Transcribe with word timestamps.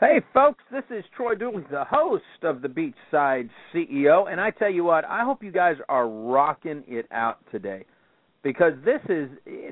Hey, 0.00 0.20
folks, 0.34 0.64
this 0.72 0.82
is 0.90 1.04
Troy 1.16 1.36
Dooly, 1.36 1.70
the 1.70 1.84
host 1.84 2.24
of 2.42 2.60
the 2.60 2.66
Beachside 2.66 3.48
CEO, 3.72 4.28
and 4.28 4.40
I 4.40 4.50
tell 4.50 4.68
you 4.68 4.82
what, 4.82 5.04
I 5.04 5.22
hope 5.22 5.44
you 5.44 5.52
guys 5.52 5.76
are 5.88 6.08
rocking 6.08 6.82
it 6.88 7.06
out 7.12 7.38
today 7.52 7.84
because 8.42 8.72
this 8.84 9.00
is 9.08 9.28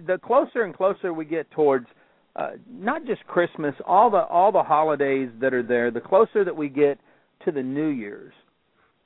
the 0.07 0.21
closer 0.25 0.63
and 0.63 0.73
closer 0.73 1.13
we 1.13 1.25
get 1.25 1.51
towards 1.51 1.89
uh, 2.37 2.51
not 2.71 3.07
just 3.07 3.27
Christmas, 3.27 3.75
all 3.85 4.09
the 4.09 4.23
all 4.25 4.53
the 4.53 4.63
holidays 4.63 5.31
that 5.41 5.53
are 5.53 5.65
there, 5.65 5.91
the 5.91 6.01
closer 6.01 6.45
that 6.45 6.57
we 6.57 6.69
get 6.69 6.97
to 7.45 7.51
the 7.51 7.63
New 7.65 7.89
Year's. 7.89 8.35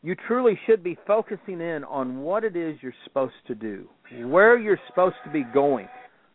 You 0.02 0.14
truly 0.28 0.58
should 0.66 0.84
be 0.84 0.98
focusing 1.06 1.62
in 1.62 1.84
on 1.84 2.18
what 2.18 2.44
it 2.44 2.54
is 2.54 2.76
you're 2.82 2.92
supposed 3.04 3.32
to 3.46 3.54
do, 3.54 3.88
where 4.26 4.58
you're 4.58 4.78
supposed 4.88 5.16
to 5.24 5.30
be 5.30 5.42
going. 5.54 5.88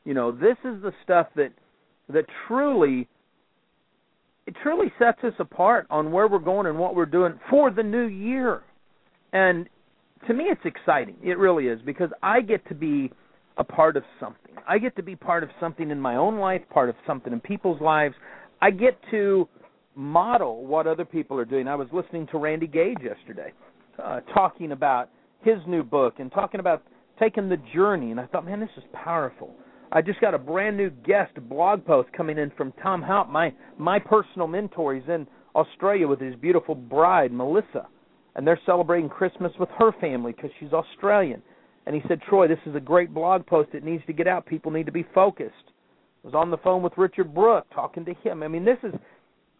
You 0.05 0.13
know, 0.13 0.31
this 0.31 0.57
is 0.63 0.81
the 0.81 0.91
stuff 1.03 1.27
that 1.35 1.51
that 2.09 2.25
truly 2.47 3.07
it 4.47 4.55
truly 4.63 4.91
sets 4.97 5.23
us 5.23 5.33
apart 5.39 5.85
on 5.89 6.11
where 6.11 6.27
we're 6.27 6.39
going 6.39 6.65
and 6.65 6.77
what 6.77 6.95
we're 6.95 7.05
doing 7.05 7.39
for 7.49 7.71
the 7.71 7.83
new 7.83 8.07
year. 8.07 8.63
And 9.33 9.69
to 10.27 10.33
me, 10.33 10.45
it's 10.45 10.65
exciting. 10.65 11.15
It 11.23 11.37
really 11.37 11.67
is 11.67 11.79
because 11.85 12.09
I 12.21 12.41
get 12.41 12.67
to 12.69 12.75
be 12.75 13.11
a 13.57 13.63
part 13.63 13.97
of 13.97 14.03
something. 14.19 14.55
I 14.67 14.77
get 14.77 14.95
to 14.95 15.03
be 15.03 15.15
part 15.15 15.43
of 15.43 15.49
something 15.59 15.91
in 15.91 15.99
my 15.99 16.15
own 16.15 16.37
life, 16.37 16.61
part 16.69 16.89
of 16.89 16.95
something 17.05 17.31
in 17.31 17.39
people's 17.39 17.79
lives. 17.81 18.15
I 18.61 18.71
get 18.71 18.97
to 19.11 19.47
model 19.95 20.65
what 20.65 20.87
other 20.87 21.05
people 21.05 21.37
are 21.37 21.45
doing. 21.45 21.67
I 21.67 21.75
was 21.75 21.87
listening 21.91 22.27
to 22.31 22.37
Randy 22.37 22.67
Gage 22.67 22.99
yesterday, 23.03 23.53
uh, 24.01 24.21
talking 24.33 24.71
about 24.71 25.09
his 25.41 25.57
new 25.67 25.83
book 25.83 26.15
and 26.19 26.31
talking 26.31 26.59
about 26.59 26.83
taking 27.19 27.49
the 27.49 27.57
journey. 27.73 28.11
And 28.11 28.19
I 28.19 28.25
thought, 28.27 28.45
man, 28.45 28.59
this 28.59 28.69
is 28.77 28.83
powerful. 28.93 29.53
I 29.93 30.01
just 30.01 30.21
got 30.21 30.33
a 30.33 30.37
brand 30.37 30.77
new 30.77 30.89
guest 30.89 31.33
blog 31.49 31.85
post 31.85 32.11
coming 32.13 32.37
in 32.37 32.51
from 32.51 32.73
Tom 32.81 33.01
Houp, 33.01 33.29
my 33.29 33.53
my 33.77 33.99
personal 33.99 34.47
mentor. 34.47 34.95
He's 34.95 35.09
in 35.09 35.27
Australia 35.53 36.07
with 36.07 36.21
his 36.21 36.35
beautiful 36.35 36.75
bride 36.75 37.33
Melissa, 37.33 37.87
and 38.35 38.47
they're 38.47 38.59
celebrating 38.65 39.09
Christmas 39.09 39.51
with 39.59 39.69
her 39.77 39.91
family 39.99 40.31
because 40.31 40.51
she's 40.59 40.71
Australian. 40.71 41.41
And 41.85 41.95
he 41.95 42.01
said, 42.07 42.21
Troy, 42.21 42.47
this 42.47 42.59
is 42.65 42.75
a 42.75 42.79
great 42.79 43.13
blog 43.13 43.45
post. 43.45 43.69
It 43.73 43.83
needs 43.83 44.05
to 44.05 44.13
get 44.13 44.27
out. 44.27 44.45
People 44.45 44.71
need 44.71 44.85
to 44.85 44.91
be 44.91 45.05
focused. 45.13 45.55
I 46.23 46.27
was 46.27 46.35
on 46.35 46.51
the 46.51 46.57
phone 46.57 46.83
with 46.83 46.93
Richard 46.95 47.33
Brooke 47.33 47.65
talking 47.73 48.05
to 48.05 48.13
him. 48.13 48.43
I 48.43 48.47
mean, 48.47 48.63
this 48.63 48.77
is 48.83 48.93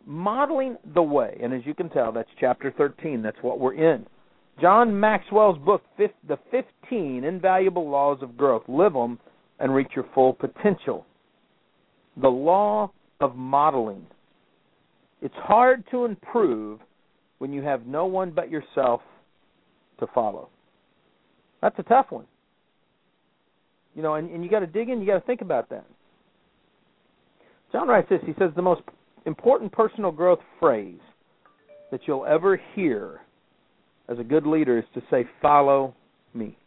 modeling 0.05 0.77
the 0.93 1.01
way, 1.01 1.37
and 1.43 1.53
as 1.53 1.61
you 1.65 1.73
can 1.73 1.89
tell, 1.89 2.11
that's 2.11 2.29
chapter 2.39 2.73
13. 2.77 3.21
That's 3.21 3.37
what 3.41 3.59
we're 3.59 3.73
in. 3.73 4.05
John 4.61 4.97
Maxwell's 4.97 5.57
book, 5.57 5.81
The 5.97 6.37
15 6.51 7.23
Invaluable 7.23 7.89
Laws 7.89 8.19
of 8.21 8.37
Growth. 8.37 8.63
Live 8.67 8.93
them 8.93 9.19
and 9.61 9.73
reach 9.73 9.91
your 9.95 10.05
full 10.13 10.33
potential. 10.33 11.05
The 12.21 12.27
law 12.27 12.91
of 13.19 13.35
modeling. 13.35 14.05
It's 15.21 15.35
hard 15.37 15.83
to 15.91 16.05
improve 16.05 16.79
when 17.37 17.53
you 17.53 17.61
have 17.61 17.85
no 17.85 18.07
one 18.07 18.31
but 18.31 18.49
yourself 18.49 19.01
to 19.99 20.07
follow. 20.13 20.49
That's 21.61 21.77
a 21.77 21.83
tough 21.83 22.07
one. 22.09 22.25
You 23.95 24.01
know, 24.01 24.15
and, 24.15 24.29
and 24.31 24.43
you 24.43 24.49
got 24.49 24.59
to 24.61 24.67
dig 24.67 24.89
in, 24.89 24.99
you 24.99 25.05
got 25.05 25.19
to 25.19 25.25
think 25.25 25.41
about 25.41 25.69
that. 25.69 25.85
John 27.71 27.87
writes 27.87 28.09
this 28.09 28.19
he 28.25 28.33
says, 28.39 28.51
the 28.55 28.61
most 28.61 28.81
important 29.25 29.71
personal 29.71 30.11
growth 30.11 30.39
phrase 30.59 30.99
that 31.91 32.01
you'll 32.07 32.25
ever 32.25 32.59
hear 32.73 33.21
as 34.09 34.17
a 34.17 34.23
good 34.23 34.47
leader 34.47 34.79
is 34.79 34.85
to 34.95 35.01
say, 35.11 35.25
Follow 35.41 35.93
me. 36.33 36.57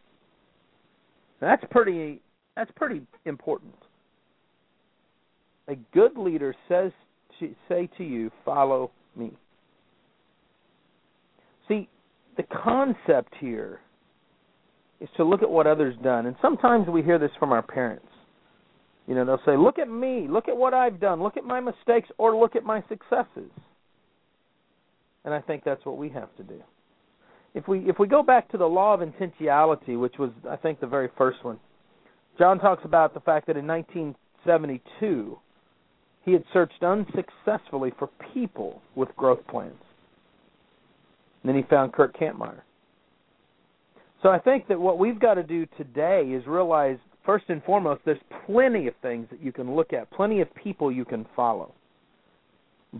Now, 1.41 1.49
that's 1.49 1.65
pretty 1.71 2.21
that's 2.57 2.71
pretty 2.77 3.03
important. 3.25 3.75
A 5.69 5.77
good 5.93 6.17
leader 6.17 6.55
says 6.69 6.93
to 7.41 7.55
say 7.69 7.89
to 7.97 8.05
you, 8.05 8.31
"Follow 8.45 8.91
me." 9.17 9.37
See, 11.69 11.89
the 12.37 12.43
concept 12.45 13.35
here 13.37 13.81
is 15.01 15.09
to 15.17 15.25
look 15.25 15.43
at 15.43 15.51
what 15.51 15.67
others 15.67 15.97
done, 15.99 16.27
and 16.27 16.37
sometimes 16.41 16.89
we 16.89 17.03
hear 17.03 17.19
this 17.19 17.35
from 17.37 17.53
our 17.53 17.63
parents. 17.63 18.07
You 19.07 19.15
know, 19.15 19.25
they'll 19.25 19.45
say, 19.45 19.57
"Look 19.57 19.79
at 19.79 19.89
me, 19.89 20.29
look 20.29 20.49
at 20.49 20.57
what 20.57 20.75
I've 20.75 21.01
done, 21.01 21.23
look 21.23 21.37
at 21.37 21.45
my 21.45 21.61
mistakes, 21.61 22.11
or 22.19 22.37
look 22.37 22.57
at 22.57 22.65
my 22.65 22.83
successes." 22.89 23.51
And 25.25 25.35
I 25.35 25.41
think 25.41 25.65
that's 25.65 25.85
what 25.85 25.97
we 25.97 26.11
have 26.11 26.35
to 26.37 26.43
do. 26.43 26.63
If 27.55 27.69
we 27.69 27.89
if 27.89 27.99
we 27.99 28.07
go 28.07 28.23
back 28.23 28.49
to 28.51 28.59
the 28.59 28.69
law 28.69 28.95
of 28.95 29.01
intentionality, 29.01 29.99
which 29.99 30.19
was 30.19 30.31
I 30.49 30.57
think 30.57 30.81
the 30.81 30.87
very 30.87 31.09
first 31.17 31.43
one, 31.45 31.59
John 32.39 32.59
talks 32.59 32.85
about 32.85 33.15
the 33.15 33.21
fact 33.21 33.47
that 33.47 33.57
in 33.57 33.67
1972 33.67 35.39
he 36.25 36.33
had 36.33 36.45
searched 36.53 36.83
unsuccessfully 36.83 37.93
for 37.99 38.09
people 38.33 38.81
with 38.95 39.15
growth 39.17 39.47
plans. 39.49 39.75
And 41.43 41.51
then 41.51 41.57
he 41.57 41.69
found 41.69 41.93
Curt 41.93 42.17
Kampmeier. 42.19 42.63
So 44.23 44.31
I 44.31 44.39
think 44.39 44.69
that 44.69 44.81
what 44.81 44.99
we've 44.99 45.21
got 45.21 45.35
to 45.35 45.43
do 45.43 45.67
today 45.77 46.23
is 46.35 46.47
realize 46.47 46.97
first 47.27 47.45
and 47.49 47.63
foremost 47.65 48.01
there's 48.07 48.19
plenty 48.47 48.87
of 48.87 48.95
things 49.03 49.27
that 49.31 49.43
you 49.43 49.53
can 49.53 49.75
look 49.77 49.93
at, 49.93 50.11
plenty 50.11 50.41
of 50.41 50.49
people 50.55 50.91
you 50.91 51.05
can 51.05 51.27
follow. 51.37 51.75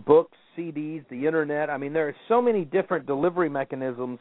Books, 0.05 0.37
CDs, 0.55 1.03
the 1.09 1.25
internet. 1.25 1.69
I 1.71 1.77
mean 1.77 1.93
there 1.93 2.07
are 2.07 2.15
so 2.27 2.41
many 2.41 2.63
different 2.63 3.07
delivery 3.07 3.49
mechanisms 3.49 4.19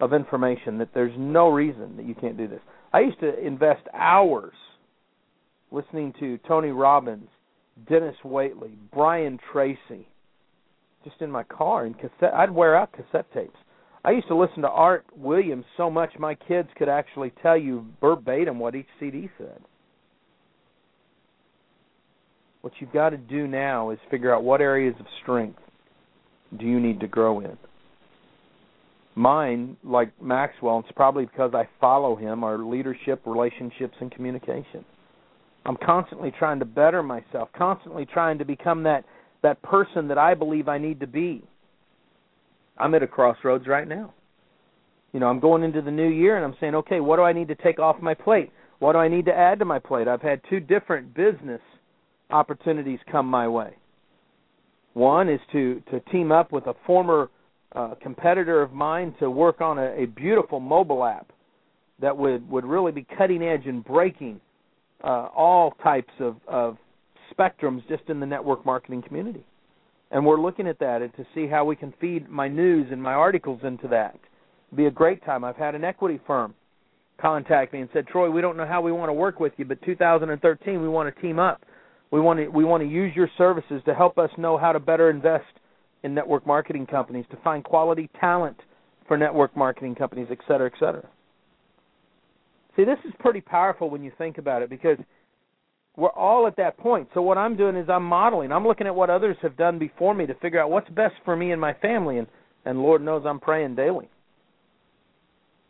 of 0.00 0.14
information 0.14 0.78
that 0.78 0.88
there's 0.94 1.14
no 1.18 1.48
reason 1.48 1.96
that 1.98 2.06
you 2.06 2.14
can't 2.14 2.38
do 2.38 2.48
this. 2.48 2.60
I 2.96 3.00
used 3.00 3.20
to 3.20 3.38
invest 3.46 3.82
hours 3.92 4.54
listening 5.70 6.14
to 6.18 6.38
Tony 6.48 6.70
Robbins, 6.70 7.28
Dennis 7.86 8.16
Waitley, 8.24 8.74
Brian 8.90 9.38
Tracy, 9.52 10.08
just 11.04 11.20
in 11.20 11.30
my 11.30 11.42
car 11.42 11.84
and 11.84 11.94
cassette. 11.94 12.32
I'd 12.32 12.50
wear 12.50 12.74
out 12.74 12.92
cassette 12.92 13.26
tapes. 13.34 13.58
I 14.02 14.12
used 14.12 14.28
to 14.28 14.34
listen 14.34 14.62
to 14.62 14.70
Art 14.70 15.04
Williams 15.14 15.66
so 15.76 15.90
much 15.90 16.18
my 16.18 16.36
kids 16.36 16.70
could 16.78 16.88
actually 16.88 17.34
tell 17.42 17.58
you 17.58 17.84
verbatim 18.00 18.58
what 18.58 18.74
each 18.74 18.86
CD 18.98 19.28
said. 19.36 19.60
What 22.62 22.72
you've 22.78 22.94
got 22.94 23.10
to 23.10 23.18
do 23.18 23.46
now 23.46 23.90
is 23.90 23.98
figure 24.10 24.34
out 24.34 24.42
what 24.42 24.62
areas 24.62 24.94
of 24.98 25.04
strength 25.22 25.60
do 26.58 26.64
you 26.64 26.80
need 26.80 27.00
to 27.00 27.08
grow 27.08 27.40
in 27.40 27.58
mine, 29.16 29.76
like 29.82 30.10
Maxwell, 30.22 30.78
it's 30.80 30.94
probably 30.94 31.26
because 31.26 31.52
I 31.54 31.68
follow 31.80 32.14
him, 32.14 32.44
are 32.44 32.58
leadership, 32.58 33.22
relationships, 33.26 33.96
and 34.00 34.12
communication. 34.12 34.84
I'm 35.64 35.76
constantly 35.84 36.32
trying 36.38 36.60
to 36.60 36.64
better 36.64 37.02
myself, 37.02 37.48
constantly 37.56 38.06
trying 38.06 38.38
to 38.38 38.44
become 38.44 38.84
that 38.84 39.04
that 39.42 39.60
person 39.62 40.08
that 40.08 40.18
I 40.18 40.34
believe 40.34 40.68
I 40.68 40.78
need 40.78 41.00
to 41.00 41.06
be. 41.06 41.42
I'm 42.78 42.94
at 42.94 43.02
a 43.02 43.06
crossroads 43.06 43.66
right 43.66 43.86
now. 43.86 44.12
You 45.12 45.20
know, 45.20 45.26
I'm 45.26 45.40
going 45.40 45.62
into 45.62 45.82
the 45.82 45.90
new 45.90 46.08
year 46.08 46.36
and 46.36 46.44
I'm 46.44 46.56
saying, 46.60 46.74
okay, 46.74 47.00
what 47.00 47.16
do 47.16 47.22
I 47.22 47.32
need 47.32 47.48
to 47.48 47.54
take 47.54 47.78
off 47.78 48.00
my 48.00 48.14
plate? 48.14 48.50
What 48.78 48.92
do 48.92 48.98
I 48.98 49.08
need 49.08 49.24
to 49.26 49.32
add 49.32 49.58
to 49.60 49.64
my 49.64 49.78
plate? 49.78 50.08
I've 50.08 50.22
had 50.22 50.40
two 50.50 50.60
different 50.60 51.14
business 51.14 51.60
opportunities 52.30 52.98
come 53.10 53.26
my 53.26 53.46
way. 53.46 53.76
One 54.94 55.28
is 55.28 55.40
to 55.52 55.82
to 55.90 56.00
team 56.12 56.32
up 56.32 56.52
with 56.52 56.66
a 56.66 56.74
former 56.86 57.30
uh, 57.74 57.94
competitor 58.00 58.62
of 58.62 58.72
mine 58.72 59.14
to 59.20 59.30
work 59.30 59.60
on 59.60 59.78
a, 59.78 60.02
a 60.02 60.06
beautiful 60.06 60.60
mobile 60.60 61.04
app 61.04 61.30
that 62.00 62.16
would 62.16 62.48
would 62.48 62.64
really 62.64 62.92
be 62.92 63.06
cutting 63.16 63.42
edge 63.42 63.66
and 63.66 63.84
breaking 63.84 64.40
uh, 65.02 65.28
all 65.34 65.72
types 65.82 66.12
of, 66.20 66.36
of 66.46 66.76
spectrums 67.32 67.86
just 67.88 68.02
in 68.08 68.20
the 68.20 68.26
network 68.26 68.64
marketing 68.64 69.02
community. 69.02 69.44
And 70.10 70.24
we're 70.24 70.40
looking 70.40 70.68
at 70.68 70.78
that 70.78 71.02
and 71.02 71.14
to 71.16 71.26
see 71.34 71.46
how 71.46 71.64
we 71.64 71.74
can 71.74 71.92
feed 72.00 72.28
my 72.28 72.48
news 72.48 72.88
and 72.92 73.02
my 73.02 73.12
articles 73.12 73.60
into 73.64 73.88
that. 73.88 74.16
It'd 74.68 74.76
be 74.76 74.86
a 74.86 74.90
great 74.90 75.24
time. 75.24 75.42
I've 75.42 75.56
had 75.56 75.74
an 75.74 75.84
equity 75.84 76.20
firm 76.26 76.54
contact 77.20 77.72
me 77.72 77.80
and 77.80 77.88
said, 77.92 78.06
"Troy, 78.06 78.30
we 78.30 78.40
don't 78.40 78.56
know 78.56 78.66
how 78.66 78.80
we 78.80 78.92
want 78.92 79.08
to 79.08 79.14
work 79.14 79.40
with 79.40 79.52
you, 79.56 79.64
but 79.64 79.80
2013 79.82 80.80
we 80.80 80.88
want 80.88 81.14
to 81.14 81.22
team 81.22 81.38
up. 81.38 81.62
We 82.10 82.20
want 82.20 82.38
to 82.38 82.48
we 82.48 82.64
want 82.64 82.82
to 82.82 82.88
use 82.88 83.14
your 83.16 83.28
services 83.36 83.82
to 83.86 83.94
help 83.94 84.18
us 84.18 84.30
know 84.38 84.56
how 84.56 84.72
to 84.72 84.80
better 84.80 85.10
invest 85.10 85.46
in 86.06 86.14
network 86.14 86.46
marketing 86.46 86.86
companies, 86.86 87.26
to 87.30 87.36
find 87.44 87.64
quality 87.64 88.08
talent 88.20 88.56
for 89.08 89.18
network 89.18 89.54
marketing 89.56 89.94
companies, 89.94 90.28
et 90.30 90.38
cetera, 90.48 90.70
et 90.72 90.78
cetera. 90.78 91.06
See, 92.76 92.84
this 92.84 92.98
is 93.04 93.12
pretty 93.18 93.40
powerful 93.40 93.90
when 93.90 94.04
you 94.04 94.12
think 94.16 94.38
about 94.38 94.62
it 94.62 94.70
because 94.70 94.98
we're 95.96 96.10
all 96.10 96.46
at 96.46 96.56
that 96.58 96.78
point. 96.78 97.08
So 97.12 97.22
what 97.22 97.38
I'm 97.38 97.56
doing 97.56 97.74
is 97.76 97.88
I'm 97.88 98.04
modeling. 98.04 98.52
I'm 98.52 98.66
looking 98.66 98.86
at 98.86 98.94
what 98.94 99.10
others 99.10 99.36
have 99.42 99.56
done 99.56 99.78
before 99.78 100.14
me 100.14 100.26
to 100.26 100.34
figure 100.34 100.60
out 100.60 100.70
what's 100.70 100.88
best 100.90 101.14
for 101.24 101.34
me 101.34 101.52
and 101.52 101.60
my 101.60 101.74
family 101.74 102.18
and 102.18 102.26
and 102.66 102.82
Lord 102.82 103.00
knows 103.00 103.22
I'm 103.24 103.38
praying 103.38 103.76
daily. 103.76 104.08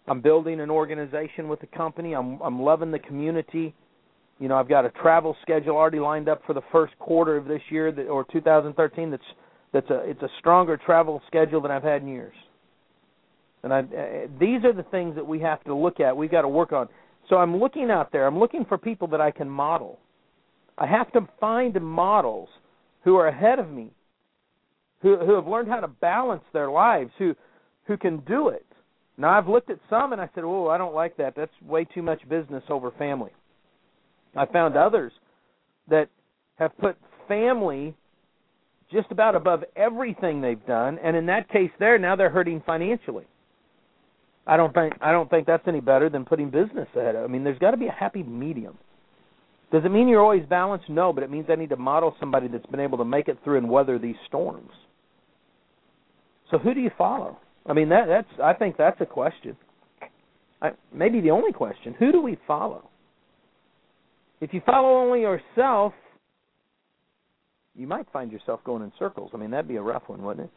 I'm 0.09 0.23
building 0.23 0.61
an 0.61 0.71
organization 0.71 1.47
with 1.47 1.61
the 1.61 1.67
company. 1.67 2.15
I'm 2.15 2.41
I'm 2.41 2.61
loving 2.61 2.91
the 2.91 2.99
community. 2.99 3.75
You 4.41 4.49
know, 4.49 4.57
I've 4.57 4.69
got 4.69 4.85
a 4.85 4.91
travel 4.91 5.37
schedule 5.43 5.77
already 5.77 6.01
lined 6.01 6.29
up 6.29 6.43
for 6.47 6.55
the 6.55 6.63
first 6.73 6.99
quarter 6.99 7.37
of 7.37 7.47
this 7.47 7.63
year 7.71 7.93
that, 7.93 8.07
or 8.09 8.25
2013 8.33 9.11
that's 9.11 9.23
that's 9.73 9.91
a 9.91 10.01
it's 10.09 10.23
a 10.23 10.29
stronger 10.39 10.77
travel 10.77 11.21
schedule 11.27 11.61
than 11.61 11.71
I've 11.71 11.83
had 11.83 12.03
in 12.03 12.09
years. 12.09 12.35
And 13.63 13.73
I, 13.73 13.81
uh, 13.81 14.29
these 14.39 14.65
are 14.65 14.73
the 14.73 14.85
things 14.91 15.17
that 15.17 15.27
we 15.27 15.41
have 15.41 15.63
to 15.65 15.75
look 15.75 15.99
at. 16.01 16.17
We've 16.17 16.31
got 16.31 16.43
to 16.43 16.49
work 16.49 16.73
on. 16.73 16.89
So 17.29 17.37
I'm 17.37 17.57
looking 17.57 17.91
out 17.91 18.13
there. 18.13 18.27
I'm 18.27 18.39
looking 18.39 18.65
for 18.65 18.79
people 18.79 19.09
that 19.09 19.21
I 19.21 19.31
can 19.31 19.49
model. 19.49 19.99
I 20.79 20.87
have 20.87 21.11
to 21.13 21.27
find 21.41 21.75
models 21.81 22.49
who 23.03 23.17
are 23.17 23.29
ahead 23.29 23.59
of 23.59 23.71
me, 23.71 23.91
who 25.03 25.17
who 25.19 25.35
have 25.35 25.47
learned 25.47 25.69
how 25.69 25.81
to 25.81 25.89
balance 25.89 26.45
their 26.53 26.71
lives, 26.71 27.11
who 27.19 27.35
who 27.85 27.97
can 27.97 28.19
do 28.21 28.49
it. 28.49 28.67
Now 29.19 29.31
I've 29.31 29.49
looked 29.49 29.71
at 29.71 29.79
some 29.89 30.13
and 30.13 30.21
I 30.21 30.29
said, 30.35 30.45
"Oh, 30.45 30.69
I 30.69 30.79
don't 30.79 30.95
like 30.95 31.17
that. 31.17 31.35
That's 31.35 31.53
way 31.63 31.85
too 31.85 32.03
much 32.03 32.21
business 32.29 32.63
over 32.69 32.91
family." 32.93 33.31
I 34.37 34.45
found 34.47 34.77
others 34.77 35.13
that 35.89 36.09
have 36.57 36.77
put 36.79 36.97
family 37.27 37.95
just 38.93 39.11
about 39.11 39.35
above 39.35 39.65
everything 39.75 40.41
they've 40.41 40.65
done, 40.67 40.99
and 41.03 41.17
in 41.17 41.27
that 41.27 41.49
case, 41.49 41.71
there 41.79 41.99
now 41.99 42.17
they're 42.17 42.31
hurting 42.31 42.63
financially. 42.65 43.25
I 44.47 44.57
don't 44.57 44.73
think 44.73 44.95
I 45.01 45.11
don't 45.11 45.29
think 45.29 45.47
that's 45.47 45.67
any 45.67 45.81
better 45.81 46.09
than 46.09 46.25
putting 46.25 46.51
business 46.51 46.89
ahead. 46.95 47.17
I 47.17 47.27
mean, 47.27 47.43
there's 47.43 47.59
got 47.59 47.73
to 47.73 47.77
be 47.77 47.89
a 47.89 47.93
happy 47.93 48.23
medium. 48.23 48.79
Does 49.73 49.85
it 49.85 49.91
mean 49.91 50.07
you're 50.07 50.23
always 50.23 50.47
balanced? 50.49 50.89
No, 50.89 51.13
but 51.13 51.25
it 51.25 51.31
means 51.31 51.47
I 51.49 51.57
need 51.57 51.71
to 51.71 51.77
model 51.77 52.15
somebody 52.21 52.47
that's 52.47 52.67
been 52.67 52.81
able 52.81 52.99
to 52.99 53.05
make 53.05 53.27
it 53.27 53.39
through 53.43 53.59
and 53.59 53.69
weather 53.69 53.99
these 53.99 54.15
storms. 54.29 54.71
So 56.53 56.59
who 56.59 56.73
do 56.73 56.81
you 56.81 56.91
follow? 56.97 57.39
I 57.69 57.73
mean, 57.73 57.89
that 57.89 58.07
that's 58.07 58.41
I 58.43 58.53
think 58.53 58.77
that's 58.77 59.01
a 59.01 59.07
question. 59.07 59.57
I, 60.63 60.71
maybe 60.95 61.21
the 61.21 61.33
only 61.33 61.53
question. 61.53 61.95
Who 61.99 62.13
do 62.13 62.23
we 62.23 62.39
follow? 62.47 62.89
If 64.41 64.55
you 64.55 64.63
follow 64.65 65.01
only 65.01 65.23
yourself, 65.23 65.93
you 67.77 67.87
might 67.87 68.07
find 68.13 68.33
yourself 68.33 68.61
going 68.65 68.83
in 68.83 68.93
circles. 68.99 69.31
I 69.35 69.37
mean, 69.37 69.51
that'd 69.51 69.69
be 69.69 69.77
a 69.77 69.83
rough 69.83 70.05
one, 70.07 70.23
wouldn't 70.23 70.47
it? 70.47 70.53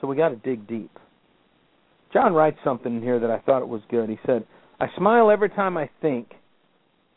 So 0.00 0.06
we 0.06 0.16
got 0.16 0.30
to 0.30 0.36
dig 0.36 0.66
deep. 0.66 0.90
John 2.12 2.34
writes 2.34 2.58
something 2.64 3.00
here 3.00 3.20
that 3.20 3.30
I 3.30 3.38
thought 3.40 3.62
it 3.62 3.68
was 3.68 3.82
good. 3.88 4.08
He 4.08 4.18
said, 4.26 4.46
"I 4.80 4.88
smile 4.96 5.30
every 5.30 5.48
time 5.48 5.76
I 5.76 5.88
think 6.00 6.34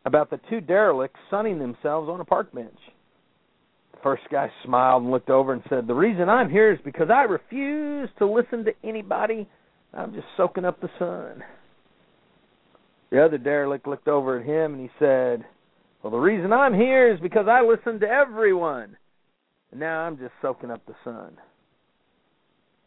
about 0.06 0.30
the 0.30 0.40
two 0.50 0.62
derelicts 0.62 1.20
sunning 1.30 1.60
themselves 1.60 2.10
on 2.10 2.22
a 2.22 2.26
park 2.26 2.52
bench." 2.54 2.78
The 3.94 3.98
first 4.04 4.24
guy 4.30 4.52
smiled 4.64 5.04
and 5.04 5.12
looked 5.12 5.30
over 5.30 5.52
and 5.52 5.64
said, 5.68 5.88
"The 5.88 5.96
reason 5.96 6.30
I'm 6.30 6.50
here 6.50 6.72
is 6.72 6.80
because 6.82 7.10
I 7.10 7.24
refuse 7.24 8.10
to 8.20 8.26
listen 8.26 8.66
to 8.66 8.74
anybody. 8.84 9.48
I'm 9.94 10.14
just 10.14 10.28
soaking 10.38 10.66
up 10.66 10.80
the 10.80 10.92
sun." 11.00 11.44
The 13.10 13.24
other 13.24 13.38
derelict 13.38 13.88
looked 13.88 14.08
over 14.08 14.40
at 14.40 14.46
him 14.46 14.74
and 14.74 14.82
he 14.82 14.90
said, 15.00 15.46
Well, 16.06 16.12
the 16.12 16.20
reason 16.20 16.54
I'm 16.54 16.76
here 16.76 17.12
is 17.12 17.20
because 17.20 17.48
I 17.50 17.62
listen 17.62 18.00
to 18.02 18.08
everyone. 18.08 18.96
And 19.72 19.80
now 19.80 20.02
I'm 20.02 20.20
just 20.20 20.34
soaking 20.40 20.70
up 20.70 20.86
the 20.86 20.94
sun. 21.04 21.32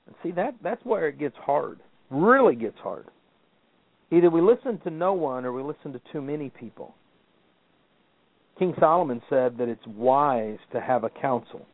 And 0.06 0.15
see 0.23 0.31
that 0.37 0.55
that's 0.62 0.85
where 0.85 1.09
it 1.09 1.19
gets 1.19 1.35
hard. 1.37 1.81
Really 2.11 2.55
gets 2.55 2.79
hard. 2.79 3.06
Either 4.12 4.31
we 4.31 4.41
listen 4.41 4.79
to 4.85 4.91
no 4.91 5.15
one 5.15 5.44
or 5.44 5.53
we 5.53 5.65
listen 5.65 5.93
to 5.94 6.00
too 6.12 6.23
many 6.23 6.49
people. 6.49 6.94
King 8.56 8.73
Solomon 8.79 9.21
said 9.29 9.59
that 9.59 9.69
it's 9.69 9.87
wise 9.88 10.59
to 10.73 10.81
have 10.81 11.03
a 11.03 11.11
council. 11.11 11.67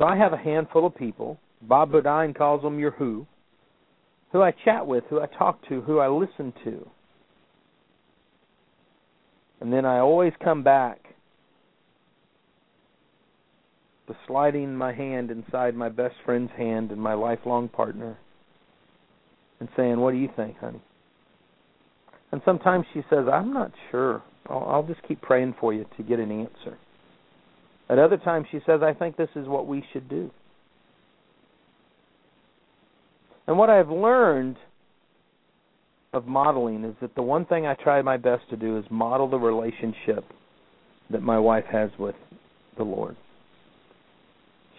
So 0.00 0.04
I 0.04 0.16
have 0.16 0.32
a 0.32 0.36
handful 0.36 0.84
of 0.84 0.96
people. 0.96 1.38
Bob 1.62 1.92
Beaudine 1.92 2.36
calls 2.36 2.62
them 2.62 2.80
your 2.80 2.90
who 2.90 3.24
who 4.32 4.42
I 4.42 4.52
chat 4.64 4.84
with, 4.84 5.04
who 5.10 5.20
I 5.20 5.26
talk 5.26 5.60
to, 5.68 5.80
who 5.82 6.00
I 6.00 6.08
listen 6.08 6.52
to. 6.64 6.90
And 9.60 9.72
then 9.72 9.84
I 9.84 9.98
always 9.98 10.32
come 10.42 10.62
back 10.62 11.00
to 14.06 14.16
sliding 14.26 14.74
my 14.74 14.92
hand 14.92 15.30
inside 15.30 15.74
my 15.74 15.88
best 15.88 16.16
friend's 16.24 16.52
hand 16.56 16.90
and 16.90 17.00
my 17.00 17.14
lifelong 17.14 17.68
partner 17.68 18.18
and 19.60 19.68
saying, 19.76 19.98
What 19.98 20.12
do 20.12 20.18
you 20.18 20.28
think, 20.36 20.58
honey? 20.58 20.82
And 22.32 22.42
sometimes 22.44 22.84
she 22.92 23.00
says, 23.08 23.26
I'm 23.32 23.52
not 23.52 23.72
sure. 23.90 24.22
I'll, 24.48 24.66
I'll 24.68 24.82
just 24.82 25.02
keep 25.06 25.22
praying 25.22 25.54
for 25.60 25.72
you 25.72 25.86
to 25.96 26.02
get 26.02 26.18
an 26.18 26.30
answer. 26.30 26.76
At 27.88 27.98
other 27.98 28.16
times, 28.16 28.46
she 28.50 28.58
says, 28.66 28.80
I 28.82 28.92
think 28.92 29.16
this 29.16 29.28
is 29.36 29.46
what 29.46 29.66
we 29.66 29.84
should 29.92 30.08
do. 30.08 30.30
And 33.46 33.58
what 33.58 33.70
I've 33.70 33.90
learned 33.90 34.56
of 36.14 36.26
modeling 36.26 36.84
is 36.84 36.94
that 37.00 37.14
the 37.14 37.22
one 37.22 37.44
thing 37.46 37.66
I 37.66 37.74
try 37.74 38.00
my 38.00 38.16
best 38.16 38.48
to 38.50 38.56
do 38.56 38.78
is 38.78 38.84
model 38.90 39.28
the 39.28 39.38
relationship 39.38 40.24
that 41.10 41.22
my 41.22 41.38
wife 41.38 41.64
has 41.70 41.90
with 41.98 42.14
the 42.76 42.84
Lord. 42.84 43.16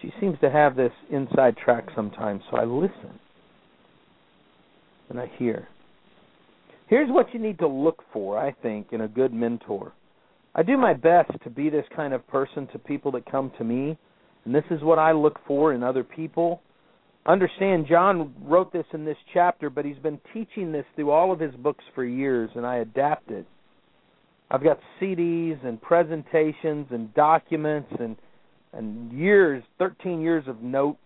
She 0.02 0.12
seems 0.20 0.38
to 0.40 0.50
have 0.50 0.76
this 0.76 0.92
inside 1.10 1.56
track 1.56 1.86
sometimes, 1.94 2.42
so 2.50 2.56
I 2.56 2.64
listen 2.64 3.20
and 5.08 5.20
I 5.20 5.30
hear. 5.38 5.68
Here's 6.88 7.10
what 7.10 7.32
you 7.32 7.40
need 7.40 7.58
to 7.58 7.68
look 7.68 8.02
for, 8.12 8.38
I 8.38 8.52
think, 8.62 8.88
in 8.92 9.02
a 9.02 9.08
good 9.08 9.32
mentor. 9.32 9.92
I 10.54 10.62
do 10.62 10.76
my 10.76 10.94
best 10.94 11.30
to 11.44 11.50
be 11.50 11.68
this 11.68 11.84
kind 11.94 12.14
of 12.14 12.26
person 12.28 12.66
to 12.72 12.78
people 12.78 13.12
that 13.12 13.30
come 13.30 13.52
to 13.58 13.64
me, 13.64 13.98
and 14.44 14.54
this 14.54 14.64
is 14.70 14.82
what 14.82 14.98
I 14.98 15.12
look 15.12 15.38
for 15.46 15.74
in 15.74 15.82
other 15.82 16.02
people 16.02 16.62
understand 17.26 17.86
John 17.88 18.34
wrote 18.42 18.72
this 18.72 18.86
in 18.92 19.04
this 19.04 19.16
chapter, 19.32 19.70
but 19.70 19.84
he's 19.84 19.98
been 19.98 20.20
teaching 20.32 20.72
this 20.72 20.84
through 20.94 21.10
all 21.10 21.32
of 21.32 21.40
his 21.40 21.54
books 21.56 21.84
for 21.94 22.04
years, 22.04 22.50
and 22.54 22.66
I 22.66 22.76
adapt 22.76 23.30
it. 23.30 23.46
I've 24.50 24.62
got 24.62 24.78
CDs 25.00 25.64
and 25.66 25.80
presentations 25.80 26.86
and 26.90 27.12
documents 27.14 27.92
and 27.98 28.16
and 28.72 29.10
years, 29.12 29.62
13 29.78 30.20
years 30.20 30.44
of 30.46 30.60
notes. 30.60 30.98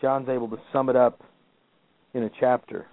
John's 0.00 0.28
able 0.28 0.48
to 0.48 0.56
sum 0.72 0.88
it 0.88 0.96
up 0.96 1.20
in 2.14 2.22
a 2.22 2.30
chapter. 2.40 2.86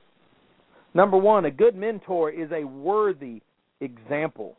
Number 0.93 1.17
1, 1.17 1.45
a 1.45 1.51
good 1.51 1.75
mentor 1.75 2.29
is 2.29 2.51
a 2.51 2.65
worthy 2.65 3.41
example. 3.79 4.57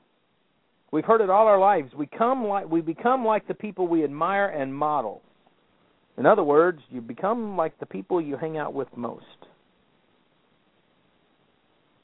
We've 0.91 1.05
heard 1.05 1.21
it 1.21 1.31
all 1.31 1.47
our 1.47 1.59
lives. 1.59 1.93
We 1.95 2.07
come 2.07 2.47
like 2.47 2.69
we 2.69 2.81
become 2.81 3.25
like 3.25 3.47
the 3.47 3.55
people 3.55 3.89
we 3.89 4.05
admire 4.05 4.47
and 4.47 4.75
model. 4.75 5.23
In 6.17 6.27
other 6.27 6.45
words, 6.45 6.81
you 6.91 7.01
become 7.01 7.57
like 7.57 7.79
the 7.81 7.87
people 7.87 8.21
you 8.21 8.37
hang 8.37 8.57
out 8.57 8.73
with 8.73 8.89
most. 8.97 9.25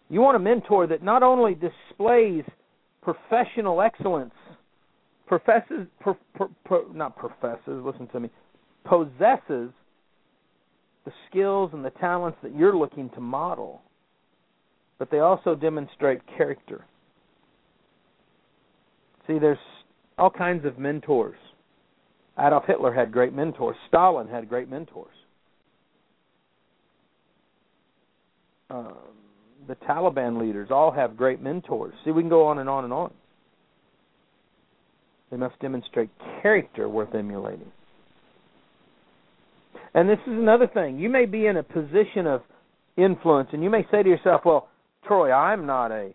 You 0.09 0.21
want 0.21 0.37
a 0.37 0.41
mentor 0.41 0.89
that 0.89 1.03
not 1.03 1.23
only 1.23 1.55
displays 1.55 2.43
professional 3.03 3.81
excellence, 3.81 4.35
professes, 5.27 5.87
per, 6.01 6.17
per, 6.35 6.49
per, 6.65 6.83
not 6.93 7.17
professes, 7.17 7.85
listen 7.85 8.09
to 8.09 8.21
me, 8.21 8.31
possesses 8.85 9.71
the 11.05 11.13
skills 11.29 11.71
and 11.73 11.85
the 11.85 11.91
talents 11.91 12.39
that 12.43 12.55
you're 12.55 12.77
looking 12.77 13.09
to 13.11 13.21
model, 13.21 13.81
but 14.99 15.11
they 15.11 15.21
also 15.21 15.55
demonstrate 15.55 16.21
character. 16.37 16.85
See, 19.27 19.39
there's 19.39 19.59
all 20.19 20.31
kinds 20.31 20.67
of 20.67 20.79
mentors. 20.79 21.39
Adolf 22.41 22.65
Hitler 22.67 22.93
had 22.93 23.13
great 23.13 23.35
mentors. 23.35 23.77
Stalin 23.89 24.29
had 24.29 24.49
great 24.49 24.69
mentors. 24.69 25.09
Um, 28.71 28.95
the 29.69 29.75
Taliban 29.77 30.41
leaders 30.41 30.69
all 30.71 30.91
have 30.91 31.17
great 31.17 31.43
mentors. 31.43 31.93
See, 32.05 32.13
we 32.13 32.23
can 32.23 32.31
go 32.31 32.47
on 32.47 32.59
and 32.59 32.69
on 32.69 32.85
and 32.85 32.93
on. 32.93 33.13
They 35.31 35.37
must 35.37 35.59
demonstrate 35.61 36.11
character 36.43 36.89
worth 36.89 37.15
emulating. 37.15 37.71
And 39.95 40.09
this 40.09 40.19
is 40.27 40.33
another 40.33 40.67
thing. 40.67 40.99
You 40.99 41.09
may 41.09 41.27
be 41.27 41.47
in 41.47 41.57
a 41.57 41.63
position 41.63 42.27
of 42.27 42.43
influence 42.97 43.49
and 43.53 43.63
you 43.63 43.71
may 43.71 43.87
say 43.91 44.03
to 44.03 44.09
yourself, 44.09 44.45
"Well, 44.45 44.69
Troy, 45.07 45.33
I'm 45.33 45.67
not 45.67 45.91
a 45.91 46.15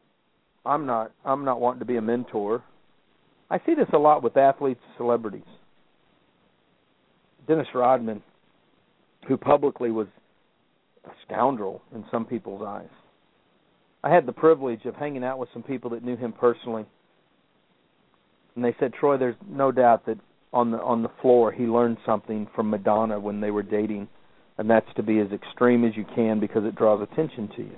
I'm 0.66 0.86
not 0.86 1.12
I'm 1.24 1.46
not 1.46 1.60
wanting 1.60 1.80
to 1.80 1.86
be 1.86 1.98
a 1.98 2.02
mentor." 2.02 2.64
I 3.50 3.60
see 3.66 3.76
this 3.76 3.88
a 3.94 3.98
lot 3.98 4.24
with 4.24 4.38
athletes, 4.38 4.82
celebrities. 4.98 5.44
Dennis 7.48 7.68
Rodman, 7.74 8.22
who 9.28 9.38
publicly 9.38 9.92
was 9.92 10.08
a 11.06 11.12
scoundrel 11.26 11.82
in 11.94 12.04
some 12.12 12.26
people's 12.26 12.64
eyes. 12.64 12.90
I 14.04 14.14
had 14.14 14.26
the 14.26 14.34
privilege 14.34 14.86
of 14.86 14.96
hanging 14.96 15.24
out 15.24 15.40
with 15.40 15.50
some 15.54 15.64
people 15.64 15.90
that 15.92 16.04
knew 16.04 16.16
him 16.16 16.32
personally, 16.32 16.86
and 18.56 18.64
they 18.64 18.76
said, 18.80 18.94
"Troy, 18.94 19.18
there's 19.18 19.36
no 19.48 19.72
doubt 19.72 20.06
that 20.06 20.18
on 20.54 20.72
the 20.72 20.82
on 20.82 21.04
the 21.04 21.10
floor 21.22 21.52
he 21.52 21.66
learned 21.66 21.98
something 22.06 22.48
from 22.56 22.70
Madonna 22.70 23.20
when 23.20 23.42
they 23.42 23.52
were 23.52 23.64
dating, 23.64 24.08
and 24.58 24.70
that's 24.70 24.92
to 24.96 25.04
be 25.04 25.20
as 25.20 25.32
extreme 25.32 25.84
as 25.84 25.98
you 25.98 26.06
can 26.16 26.40
because 26.40 26.64
it 26.66 26.76
draws 26.76 27.02
attention 27.02 27.48
to 27.50 27.62
you." 27.64 27.78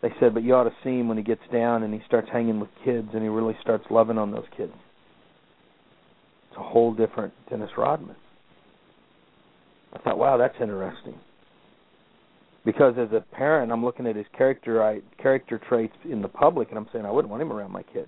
They 0.00 0.12
said, 0.18 0.34
"But 0.34 0.42
you 0.42 0.54
ought 0.54 0.64
to 0.64 0.74
see 0.82 0.98
him 0.98 1.08
when 1.08 1.16
he 1.16 1.22
gets 1.22 1.46
down 1.52 1.84
and 1.84 1.94
he 1.94 2.00
starts 2.00 2.28
hanging 2.28 2.58
with 2.60 2.74
kids 2.84 3.08
and 3.14 3.22
he 3.22 3.28
really 3.28 3.56
starts 3.60 3.90
loving 3.90 4.18
on 4.18 4.32
those 4.32 4.48
kids." 4.56 4.74
It's 6.52 6.58
a 6.58 6.62
whole 6.62 6.92
different 6.92 7.32
Dennis 7.48 7.70
Rodman. 7.78 8.14
I 9.94 9.98
thought, 10.00 10.18
wow, 10.18 10.36
that's 10.36 10.54
interesting. 10.60 11.14
Because 12.66 12.94
as 12.98 13.08
a 13.12 13.24
parent, 13.34 13.72
I'm 13.72 13.82
looking 13.82 14.06
at 14.06 14.16
his 14.16 14.26
character 14.36 14.82
I, 14.82 15.00
character 15.20 15.58
traits 15.66 15.94
in 16.04 16.20
the 16.20 16.28
public, 16.28 16.68
and 16.68 16.76
I'm 16.76 16.86
saying 16.92 17.06
I 17.06 17.10
wouldn't 17.10 17.30
want 17.30 17.40
him 17.42 17.54
around 17.54 17.72
my 17.72 17.82
kid. 17.82 18.06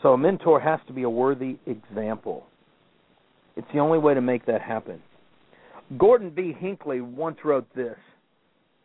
So 0.00 0.14
a 0.14 0.18
mentor 0.18 0.58
has 0.58 0.80
to 0.86 0.94
be 0.94 1.02
a 1.02 1.10
worthy 1.10 1.58
example. 1.66 2.46
It's 3.54 3.68
the 3.74 3.80
only 3.80 3.98
way 3.98 4.14
to 4.14 4.22
make 4.22 4.46
that 4.46 4.62
happen. 4.62 5.02
Gordon 5.98 6.30
B. 6.30 6.56
Hinckley 6.58 7.02
once 7.02 7.36
wrote 7.44 7.66
this 7.74 7.98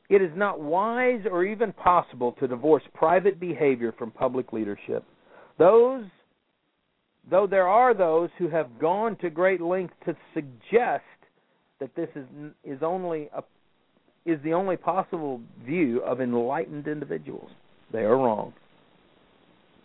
It 0.09 0.21
is 0.21 0.31
not 0.35 0.59
wise 0.59 1.21
or 1.31 1.45
even 1.45 1.71
possible 1.71 2.33
to 2.41 2.49
divorce 2.49 2.83
private 2.93 3.39
behavior 3.39 3.93
from 3.97 4.11
public 4.11 4.51
leadership. 4.51 5.05
Those 5.57 6.03
though 7.29 7.47
there 7.47 7.67
are 7.67 7.93
those 7.93 8.29
who 8.37 8.49
have 8.49 8.79
gone 8.79 9.15
to 9.17 9.29
great 9.29 9.61
lengths 9.61 9.95
to 10.05 10.15
suggest 10.33 11.03
that 11.79 11.95
this 11.95 12.09
is 12.15 12.25
is 12.63 12.81
only 12.81 13.29
a 13.35 13.43
is 14.25 14.39
the 14.43 14.53
only 14.53 14.77
possible 14.77 15.41
view 15.65 16.01
of 16.01 16.21
enlightened 16.21 16.87
individuals. 16.87 17.49
They 17.91 18.01
are 18.01 18.17
wrong. 18.17 18.53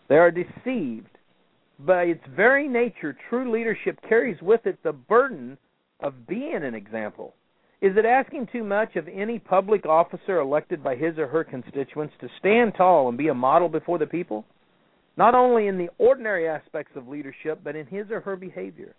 They 0.09 0.17
are 0.17 0.31
deceived. 0.31 1.09
By 1.79 2.05
its 2.05 2.25
very 2.35 2.69
nature, 2.69 3.17
true 3.29 3.51
leadership 3.51 3.99
carries 4.09 4.41
with 4.41 4.67
it 4.67 4.79
the 4.83 4.93
burden 4.93 5.59
of 6.01 6.27
being 6.27 6.63
an 6.63 6.75
example. 6.75 7.35
Is 7.83 7.97
it 7.97 8.07
asking 8.07 8.49
too 8.51 8.65
much 8.65 8.97
of 8.97 9.09
any 9.09 9.39
public 9.39 9.85
officer 9.85 10.39
elected 10.39 10.83
by 10.83 10.97
his 10.97 11.19
or 11.19 11.27
her 11.27 11.45
constituents 11.45 12.15
to 12.21 12.29
stand 12.39 12.75
tall 12.77 13.09
and 13.09 13.19
be 13.19 13.29
a 13.29 13.35
model 13.35 13.69
before 13.69 13.99
the 13.99 14.07
people? 14.07 14.45
Not 15.17 15.35
only 15.35 15.67
in 15.67 15.79
the 15.79 15.89
ordinary 15.99 16.49
aspects 16.49 16.93
of 16.95 17.09
leadership, 17.09 17.61
but 17.65 17.77
in 17.77 17.87
his 17.87 18.11
or 18.11 18.21
her 18.21 18.37
behavior. 18.37 18.95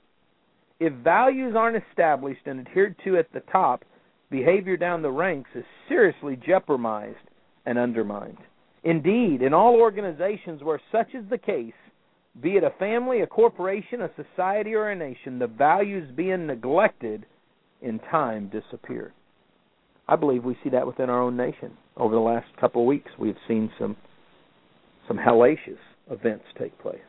If 0.79 0.93
values 0.93 1.55
aren't 1.55 1.83
established 1.89 2.45
and 2.45 2.59
adhered 2.59 2.95
to 3.03 3.17
at 3.17 3.31
the 3.33 3.41
top, 3.51 3.83
behavior 4.29 4.77
down 4.77 5.01
the 5.01 5.11
ranks 5.11 5.49
is 5.55 5.63
seriously 5.87 6.35
jeopardized 6.35 7.17
and 7.65 7.77
undermined. 7.77 8.37
Indeed, 8.83 9.41
in 9.41 9.53
all 9.53 9.75
organizations 9.75 10.63
where 10.63 10.81
such 10.91 11.13
is 11.13 11.25
the 11.29 11.37
case, 11.37 11.73
be 12.41 12.51
it 12.51 12.63
a 12.63 12.69
family, 12.77 13.21
a 13.21 13.27
corporation, 13.27 14.01
a 14.01 14.11
society, 14.15 14.75
or 14.75 14.89
a 14.89 14.95
nation, 14.95 15.39
the 15.39 15.47
values 15.47 16.09
being 16.15 16.45
neglected 16.45 17.25
in 17.81 17.99
time 17.99 18.49
disappear. 18.49 19.13
I 20.07 20.15
believe 20.15 20.43
we 20.43 20.57
see 20.63 20.69
that 20.69 20.87
within 20.87 21.09
our 21.09 21.21
own 21.21 21.35
nation. 21.35 21.73
Over 21.97 22.13
the 22.15 22.21
last 22.21 22.47
couple 22.59 22.81
of 22.83 22.87
weeks, 22.87 23.11
we've 23.19 23.35
seen 23.47 23.71
some 23.79 23.97
some 25.07 25.17
hellacious 25.17 25.77
events 26.09 26.45
take 26.57 26.77
place. 26.79 26.99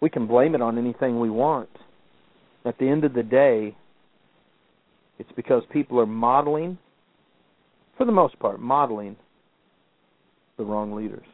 We 0.00 0.10
can 0.10 0.26
blame 0.26 0.54
it 0.54 0.60
on 0.60 0.78
anything 0.78 1.18
we 1.18 1.30
want. 1.30 1.70
At 2.64 2.78
the 2.78 2.88
end 2.88 3.04
of 3.04 3.14
the 3.14 3.22
day, 3.22 3.76
it's 5.18 5.32
because 5.36 5.62
people 5.72 6.00
are 6.00 6.06
modeling, 6.06 6.78
for 7.96 8.04
the 8.04 8.12
most 8.12 8.38
part, 8.38 8.60
modeling 8.60 9.16
the 10.56 10.64
wrong 10.64 10.92
leaders. 10.92 11.26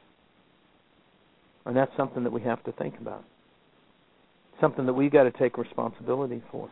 And 1.66 1.76
that's 1.76 1.90
something 1.96 2.24
that 2.24 2.32
we 2.32 2.42
have 2.42 2.62
to 2.64 2.72
think 2.72 2.94
about. 3.00 3.24
Something 4.60 4.86
that 4.86 4.92
we've 4.92 5.12
got 5.12 5.24
to 5.24 5.30
take 5.30 5.56
responsibility 5.56 6.42
for. 6.50 6.70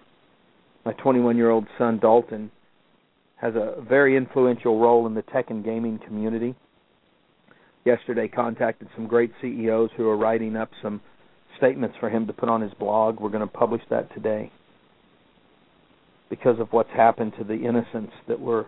My 0.85 0.93
21 0.95 1.37
year 1.37 1.51
old 1.51 1.67
son, 1.79 1.99
Dalton, 1.99 2.51
has 3.37 3.55
a 3.55 3.83
very 3.89 4.17
influential 4.17 4.79
role 4.79 5.07
in 5.07 5.15
the 5.15 5.23
tech 5.23 5.51
and 5.51 5.65
gaming 5.65 5.99
community. 6.05 6.55
Yesterday, 7.85 8.29
contacted 8.29 8.89
some 8.95 9.07
great 9.07 9.33
CEOs 9.41 9.91
who 9.97 10.09
are 10.09 10.17
writing 10.17 10.57
up 10.57 10.71
some 10.83 11.01
statements 11.57 11.97
for 12.01 12.11
him 12.11 12.27
to 12.27 12.33
put 12.33 12.49
on 12.49 12.61
his 12.61 12.73
blog. 12.75 13.21
We're 13.21 13.31
going 13.31 13.41
to 13.41 13.47
publish 13.47 13.83
that 13.91 14.13
today 14.15 14.51
because 16.31 16.59
of 16.61 16.69
what's 16.73 16.91
happened 16.91 17.33
to 17.39 17.45
the 17.45 17.55
innocents 17.55 18.13
that 18.29 18.39
were 18.39 18.67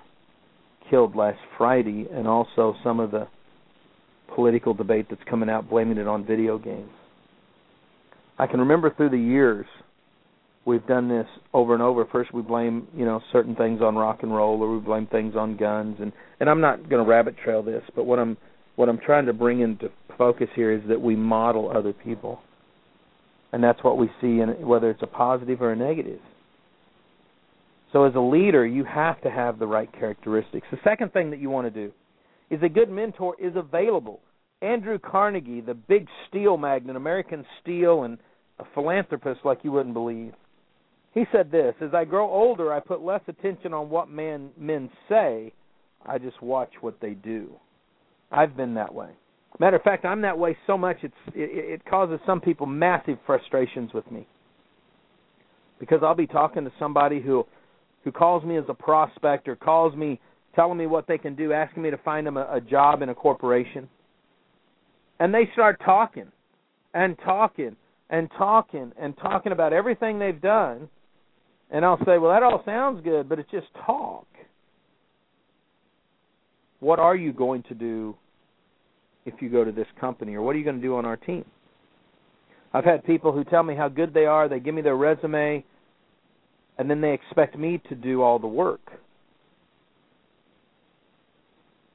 killed 0.88 1.14
last 1.14 1.38
Friday 1.58 2.06
and 2.12 2.26
also 2.26 2.74
some 2.82 3.00
of 3.00 3.10
the 3.10 3.28
political 4.34 4.74
debate 4.74 5.06
that's 5.10 5.22
coming 5.28 5.50
out 5.50 5.68
blaming 5.68 5.98
it 5.98 6.08
on 6.08 6.24
video 6.24 6.58
games. 6.58 6.90
I 8.38 8.46
can 8.46 8.60
remember 8.60 8.92
through 8.94 9.10
the 9.10 9.18
years 9.18 9.66
we've 10.64 10.86
done 10.86 11.08
this 11.08 11.26
over 11.52 11.74
and 11.74 11.82
over. 11.82 12.06
First 12.06 12.32
we 12.32 12.42
blame, 12.42 12.86
you 12.96 13.04
know, 13.04 13.20
certain 13.32 13.54
things 13.54 13.80
on 13.82 13.96
rock 13.96 14.20
and 14.22 14.34
roll 14.34 14.62
or 14.62 14.74
we 14.74 14.80
blame 14.80 15.06
things 15.06 15.34
on 15.36 15.56
guns 15.56 15.96
and 16.00 16.12
and 16.38 16.48
I'm 16.48 16.60
not 16.60 16.88
going 16.88 17.04
to 17.04 17.08
rabbit 17.08 17.36
trail 17.42 17.62
this, 17.62 17.82
but 17.94 18.04
what 18.04 18.18
I'm 18.18 18.36
what 18.76 18.88
I'm 18.88 18.98
trying 18.98 19.26
to 19.26 19.32
bring 19.32 19.60
into 19.60 19.90
focus 20.16 20.48
here 20.54 20.72
is 20.72 20.82
that 20.88 21.00
we 21.00 21.16
model 21.16 21.70
other 21.74 21.92
people. 21.92 22.40
And 23.52 23.62
that's 23.62 23.82
what 23.82 23.98
we 23.98 24.08
see 24.20 24.40
in 24.40 24.66
whether 24.66 24.90
it's 24.90 25.02
a 25.02 25.06
positive 25.06 25.60
or 25.60 25.72
a 25.72 25.76
negative. 25.76 26.20
So 27.92 28.04
as 28.04 28.14
a 28.14 28.20
leader, 28.20 28.64
you 28.64 28.84
have 28.84 29.20
to 29.22 29.30
have 29.30 29.58
the 29.58 29.66
right 29.66 29.90
characteristics. 29.92 30.66
The 30.70 30.78
second 30.84 31.12
thing 31.12 31.30
that 31.30 31.40
you 31.40 31.50
want 31.50 31.66
to 31.66 31.86
do 31.86 31.92
is 32.48 32.62
a 32.62 32.68
good 32.68 32.90
mentor 32.90 33.34
is 33.40 33.54
available. 33.56 34.20
Andrew 34.62 34.98
Carnegie, 34.98 35.60
the 35.60 35.74
big 35.74 36.06
steel 36.28 36.56
magnate, 36.56 36.96
American 36.96 37.44
Steel, 37.60 38.04
and 38.04 38.18
a 38.58 38.64
philanthropist 38.74 39.40
like 39.44 39.60
you 39.62 39.72
wouldn't 39.72 39.94
believe, 39.94 40.34
he 41.12 41.24
said 41.32 41.50
this 41.50 41.74
As 41.80 41.94
I 41.94 42.04
grow 42.04 42.30
older, 42.30 42.72
I 42.72 42.80
put 42.80 43.02
less 43.02 43.22
attention 43.26 43.72
on 43.72 43.90
what 43.90 44.08
men, 44.08 44.50
men 44.56 44.90
say, 45.08 45.52
I 46.06 46.18
just 46.18 46.40
watch 46.42 46.70
what 46.80 47.00
they 47.00 47.14
do. 47.14 47.50
I've 48.30 48.56
been 48.56 48.74
that 48.74 48.94
way. 48.94 49.10
Matter 49.58 49.76
of 49.76 49.82
fact, 49.82 50.04
I'm 50.04 50.22
that 50.22 50.38
way 50.38 50.56
so 50.66 50.78
much 50.78 50.98
it's 51.02 51.14
it, 51.28 51.80
it 51.80 51.84
causes 51.84 52.20
some 52.24 52.40
people 52.40 52.66
massive 52.66 53.18
frustrations 53.26 53.92
with 53.92 54.10
me 54.10 54.26
because 55.78 56.00
I'll 56.02 56.14
be 56.14 56.26
talking 56.26 56.64
to 56.64 56.72
somebody 56.78 57.20
who 57.20 57.44
who 58.04 58.12
calls 58.12 58.44
me 58.44 58.56
as 58.56 58.64
a 58.68 58.74
prospect 58.74 59.48
or 59.48 59.56
calls 59.56 59.94
me 59.94 60.20
telling 60.54 60.78
me 60.78 60.86
what 60.86 61.06
they 61.06 61.18
can 61.18 61.34
do, 61.34 61.52
asking 61.52 61.82
me 61.82 61.90
to 61.90 61.98
find 61.98 62.26
them 62.26 62.36
a, 62.36 62.48
a 62.54 62.60
job 62.60 63.02
in 63.02 63.08
a 63.08 63.14
corporation. 63.14 63.88
And 65.18 65.34
they 65.34 65.48
start 65.52 65.80
talking 65.84 66.30
and 66.94 67.16
talking 67.24 67.76
and 68.08 68.28
talking 68.36 68.92
and 69.00 69.16
talking 69.18 69.52
about 69.52 69.72
everything 69.72 70.18
they've 70.18 70.40
done. 70.40 70.88
And 71.70 71.84
I'll 71.84 71.98
say, 71.98 72.18
well, 72.18 72.32
that 72.32 72.42
all 72.42 72.62
sounds 72.64 73.02
good, 73.04 73.28
but 73.28 73.38
it's 73.38 73.50
just 73.50 73.66
talk. 73.86 74.26
What 76.90 76.98
are 76.98 77.16
you 77.16 77.32
going 77.32 77.62
to 77.68 77.74
do 77.74 78.16
if 79.24 79.34
you 79.40 79.48
go 79.48 79.64
to 79.64 79.72
this 79.72 79.86
company, 80.00 80.34
or 80.34 80.42
what 80.42 80.56
are 80.56 80.58
you 80.58 80.64
going 80.64 80.80
to 80.80 80.82
do 80.82 80.96
on 80.96 81.04
our 81.04 81.16
team? 81.16 81.44
I've 82.72 82.84
had 82.84 83.04
people 83.04 83.32
who 83.32 83.44
tell 83.44 83.62
me 83.62 83.74
how 83.76 83.88
good 83.88 84.12
they 84.12 84.26
are, 84.26 84.48
they 84.48 84.60
give 84.60 84.74
me 84.74 84.82
their 84.82 84.96
resume, 84.96 85.64
and 86.78 86.90
then 86.90 87.00
they 87.00 87.12
expect 87.12 87.56
me 87.56 87.80
to 87.88 87.94
do 87.94 88.22
all 88.22 88.38
the 88.38 88.46
work 88.46 88.80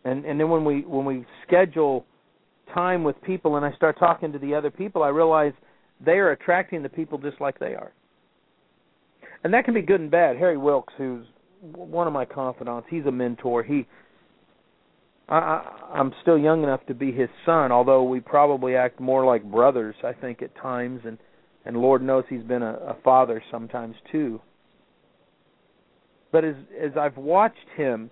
and 0.05 0.23
and 0.23 0.39
then 0.39 0.49
when 0.49 0.63
we 0.63 0.81
when 0.81 1.03
we 1.03 1.25
schedule 1.45 2.05
time 2.73 3.03
with 3.03 3.21
people 3.23 3.57
and 3.57 3.65
I 3.65 3.73
start 3.73 3.99
talking 3.99 4.31
to 4.31 4.39
the 4.39 4.53
other 4.55 4.71
people, 4.71 5.03
I 5.03 5.09
realize 5.09 5.53
they 6.05 6.13
are 6.13 6.31
attracting 6.31 6.83
the 6.83 6.89
people 6.89 7.17
just 7.17 7.41
like 7.41 7.59
they 7.59 7.75
are. 7.75 7.91
And 9.43 9.53
that 9.53 9.65
can 9.65 9.73
be 9.73 9.81
good 9.81 9.99
and 9.99 10.09
bad. 10.09 10.37
Harry 10.37 10.57
Wilkes, 10.57 10.93
who's 10.97 11.25
one 11.73 12.07
of 12.07 12.13
my 12.13 12.25
confidants, 12.25 12.87
he's 12.89 13.05
a 13.05 13.11
mentor. 13.11 13.63
He 13.63 13.87
I, 15.27 15.89
I'm 15.93 16.13
still 16.21 16.37
young 16.37 16.63
enough 16.63 16.85
to 16.87 16.93
be 16.93 17.11
his 17.11 17.29
son, 17.45 17.71
although 17.71 18.03
we 18.03 18.19
probably 18.19 18.75
act 18.75 18.99
more 18.99 19.25
like 19.25 19.43
brothers, 19.43 19.95
I 20.03 20.13
think 20.13 20.41
at 20.41 20.55
times 20.55 21.01
and 21.05 21.17
and 21.67 21.77
Lord 21.77 22.03
knows 22.03 22.25
he's 22.29 22.43
been 22.43 22.61
a, 22.61 22.73
a 22.73 22.97
father 23.03 23.41
sometimes 23.49 23.95
too. 24.11 24.39
But 26.31 26.43
as 26.45 26.55
as 26.79 26.91
I've 26.99 27.17
watched 27.17 27.57
him 27.75 28.11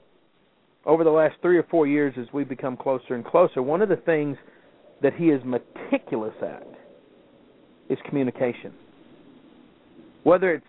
over 0.85 1.03
the 1.03 1.11
last 1.11 1.35
three 1.41 1.57
or 1.57 1.63
four 1.63 1.85
years 1.85 2.15
as 2.19 2.25
we've 2.33 2.49
become 2.49 2.75
closer 2.75 3.13
and 3.13 3.23
closer, 3.23 3.61
one 3.61 3.81
of 3.81 3.89
the 3.89 3.97
things 3.97 4.37
that 5.01 5.13
he 5.13 5.25
is 5.25 5.41
meticulous 5.45 6.33
at 6.41 6.67
is 7.89 7.97
communication. 8.07 8.73
Whether 10.23 10.53
it's 10.53 10.65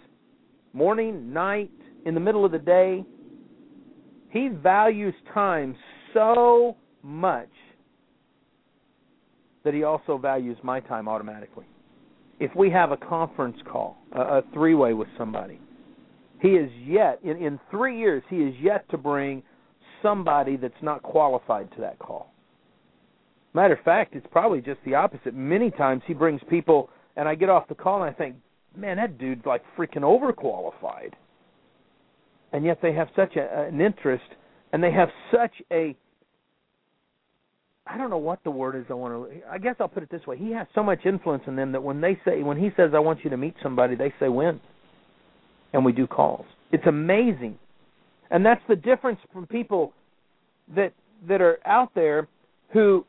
morning, 0.72 1.32
night, 1.32 1.70
in 2.04 2.14
the 2.14 2.20
middle 2.20 2.44
of 2.44 2.52
the 2.52 2.58
day, 2.58 3.04
he 4.30 4.48
values 4.48 5.14
time 5.32 5.76
so 6.14 6.76
much 7.02 7.50
that 9.64 9.74
he 9.74 9.82
also 9.82 10.16
values 10.16 10.56
my 10.62 10.80
time 10.80 11.08
automatically. 11.08 11.66
If 12.40 12.54
we 12.56 12.70
have 12.70 12.92
a 12.92 12.96
conference 12.96 13.56
call, 13.70 13.98
a, 14.12 14.20
a 14.20 14.42
three 14.52 14.74
way 14.74 14.94
with 14.94 15.08
somebody, 15.18 15.60
he 16.40 16.48
is 16.48 16.70
yet, 16.84 17.20
in, 17.22 17.36
in 17.36 17.58
three 17.70 17.98
years, 17.98 18.22
he 18.28 18.36
is 18.36 18.54
yet 18.60 18.88
to 18.90 18.98
bring 18.98 19.42
somebody 20.02 20.56
that's 20.56 20.74
not 20.82 21.02
qualified 21.02 21.70
to 21.72 21.80
that 21.80 21.98
call. 21.98 22.32
Matter 23.54 23.74
of 23.74 23.84
fact, 23.84 24.14
it's 24.14 24.26
probably 24.30 24.60
just 24.60 24.80
the 24.84 24.94
opposite. 24.94 25.34
Many 25.34 25.70
times 25.70 26.02
he 26.06 26.12
brings 26.12 26.40
people, 26.50 26.90
and 27.16 27.28
I 27.28 27.34
get 27.34 27.48
off 27.48 27.68
the 27.68 27.74
call 27.74 28.02
and 28.02 28.10
I 28.10 28.16
think, 28.16 28.36
man, 28.76 28.96
that 28.96 29.16
dude's 29.16 29.46
like 29.46 29.62
freaking 29.78 30.02
overqualified. 30.02 31.12
And 32.52 32.64
yet 32.64 32.78
they 32.82 32.92
have 32.92 33.08
such 33.16 33.36
a, 33.36 33.66
an 33.68 33.80
interest, 33.80 34.24
and 34.72 34.82
they 34.82 34.92
have 34.92 35.08
such 35.32 35.54
a 35.72 35.96
I 37.86 37.98
don't 37.98 38.08
know 38.08 38.18
what 38.18 38.42
the 38.44 38.50
word 38.50 38.76
is 38.76 38.84
I 38.88 38.94
want 38.94 39.30
to 39.30 39.40
I 39.50 39.58
guess 39.58 39.76
I'll 39.78 39.88
put 39.88 40.02
it 40.02 40.10
this 40.10 40.26
way. 40.26 40.38
He 40.38 40.52
has 40.52 40.66
so 40.74 40.82
much 40.82 41.00
influence 41.04 41.44
in 41.46 41.56
them 41.56 41.72
that 41.72 41.82
when 41.82 42.00
they 42.00 42.18
say 42.24 42.42
when 42.42 42.58
he 42.58 42.70
says 42.76 42.92
I 42.94 42.98
want 42.98 43.24
you 43.24 43.30
to 43.30 43.36
meet 43.36 43.54
somebody, 43.62 43.94
they 43.94 44.12
say 44.18 44.28
when. 44.28 44.60
And 45.72 45.84
we 45.84 45.92
do 45.92 46.06
calls. 46.06 46.46
It's 46.72 46.86
amazing 46.86 47.58
and 48.30 48.44
that's 48.44 48.62
the 48.68 48.76
difference 48.76 49.20
from 49.32 49.46
people 49.46 49.92
that 50.74 50.92
that 51.28 51.40
are 51.40 51.58
out 51.66 51.94
there 51.94 52.28
who 52.72 53.06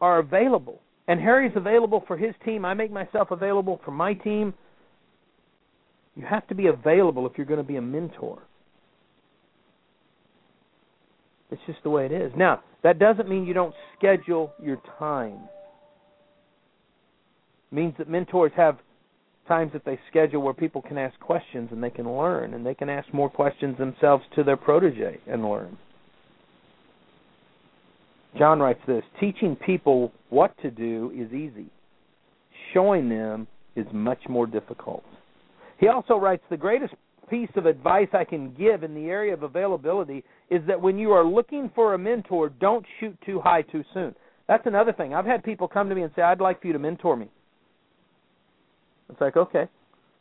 are 0.00 0.18
available. 0.18 0.80
And 1.08 1.18
Harry's 1.18 1.56
available 1.56 2.04
for 2.06 2.16
his 2.16 2.34
team. 2.44 2.64
I 2.64 2.74
make 2.74 2.92
myself 2.92 3.30
available 3.30 3.80
for 3.84 3.90
my 3.90 4.12
team. 4.12 4.52
You 6.14 6.26
have 6.26 6.46
to 6.48 6.54
be 6.54 6.66
available 6.66 7.26
if 7.26 7.32
you're 7.36 7.46
going 7.46 7.58
to 7.58 7.64
be 7.64 7.76
a 7.76 7.82
mentor. 7.82 8.42
It's 11.50 11.62
just 11.66 11.82
the 11.82 11.90
way 11.90 12.04
it 12.04 12.12
is. 12.12 12.32
Now, 12.36 12.62
that 12.82 12.98
doesn't 12.98 13.28
mean 13.28 13.46
you 13.46 13.54
don't 13.54 13.74
schedule 13.96 14.52
your 14.62 14.80
time. 14.98 15.40
It 17.70 17.74
means 17.74 17.94
that 17.98 18.08
mentors 18.08 18.52
have 18.56 18.78
times 19.46 19.72
that 19.72 19.84
they 19.84 19.98
schedule 20.10 20.42
where 20.42 20.54
people 20.54 20.82
can 20.82 20.98
ask 20.98 21.18
questions 21.20 21.70
and 21.72 21.82
they 21.82 21.90
can 21.90 22.10
learn 22.16 22.54
and 22.54 22.64
they 22.64 22.74
can 22.74 22.90
ask 22.90 23.12
more 23.14 23.30
questions 23.30 23.78
themselves 23.78 24.22
to 24.36 24.44
their 24.44 24.58
protege 24.58 25.18
and 25.26 25.42
learn. 25.42 25.76
John 28.36 28.60
writes 28.60 28.80
this 28.86 29.02
Teaching 29.18 29.56
people 29.56 30.12
what 30.28 30.56
to 30.62 30.70
do 30.70 31.10
is 31.16 31.32
easy, 31.32 31.70
showing 32.74 33.08
them 33.08 33.46
is 33.74 33.86
much 33.92 34.20
more 34.28 34.46
difficult. 34.46 35.04
He 35.78 35.88
also 35.88 36.16
writes 36.16 36.42
The 36.50 36.56
greatest 36.56 36.94
piece 37.30 37.50
of 37.56 37.66
advice 37.66 38.08
I 38.12 38.24
can 38.24 38.54
give 38.54 38.82
in 38.82 38.94
the 38.94 39.06
area 39.06 39.34
of 39.34 39.42
availability 39.42 40.24
is 40.50 40.62
that 40.66 40.80
when 40.80 40.98
you 40.98 41.12
are 41.12 41.24
looking 41.24 41.70
for 41.74 41.94
a 41.94 41.98
mentor, 41.98 42.48
don't 42.48 42.84
shoot 42.98 43.16
too 43.24 43.40
high 43.40 43.62
too 43.62 43.84
soon. 43.94 44.14
That's 44.46 44.66
another 44.66 44.92
thing. 44.92 45.14
I've 45.14 45.26
had 45.26 45.44
people 45.44 45.68
come 45.68 45.88
to 45.88 45.94
me 45.94 46.02
and 46.02 46.12
say, 46.16 46.22
I'd 46.22 46.40
like 46.40 46.60
for 46.60 46.66
you 46.66 46.72
to 46.72 46.78
mentor 46.78 47.16
me. 47.16 47.28
It's 49.10 49.20
like, 49.20 49.36
okay. 49.36 49.68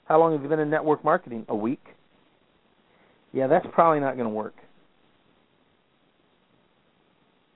How 0.05 0.19
long 0.19 0.33
have 0.33 0.41
you 0.41 0.49
been 0.49 0.59
in 0.59 0.69
network 0.69 1.03
marketing? 1.03 1.45
A 1.49 1.55
week? 1.55 1.83
Yeah, 3.33 3.47
that's 3.47 3.65
probably 3.73 3.99
not 3.99 4.15
going 4.15 4.27
to 4.27 4.33
work. 4.33 4.55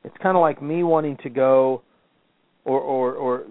It's 0.03 0.15
kind 0.21 0.35
of 0.35 0.41
like 0.41 0.61
me 0.61 0.83
wanting 0.83 1.17
to 1.23 1.29
go, 1.29 1.83
or 2.65 2.79
or 2.79 3.13
or 3.13 3.43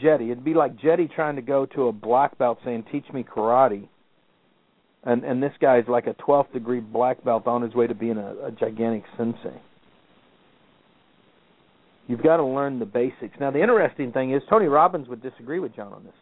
Jetty. 0.00 0.30
It'd 0.30 0.44
be 0.44 0.54
like 0.54 0.76
Jetty 0.76 1.08
trying 1.14 1.36
to 1.36 1.42
go 1.42 1.66
to 1.66 1.88
a 1.88 1.92
black 1.92 2.36
belt 2.38 2.58
saying, 2.64 2.84
"Teach 2.90 3.04
me 3.12 3.22
karate," 3.22 3.86
and 5.04 5.24
and 5.24 5.42
this 5.42 5.52
guy's 5.60 5.84
like 5.88 6.06
a 6.06 6.14
12th 6.14 6.52
degree 6.52 6.80
black 6.80 7.22
belt 7.24 7.46
on 7.46 7.62
his 7.62 7.74
way 7.74 7.86
to 7.86 7.94
being 7.94 8.18
a, 8.18 8.34
a 8.46 8.50
gigantic 8.50 9.04
sensei. 9.16 9.60
You've 12.06 12.22
got 12.22 12.38
to 12.38 12.44
learn 12.44 12.80
the 12.80 12.86
basics. 12.86 13.38
Now, 13.38 13.52
the 13.52 13.60
interesting 13.60 14.10
thing 14.10 14.32
is 14.32 14.42
Tony 14.50 14.66
Robbins 14.66 15.08
would 15.08 15.22
disagree 15.22 15.60
with 15.60 15.76
John 15.76 15.92
on 15.92 16.02
this. 16.04 16.14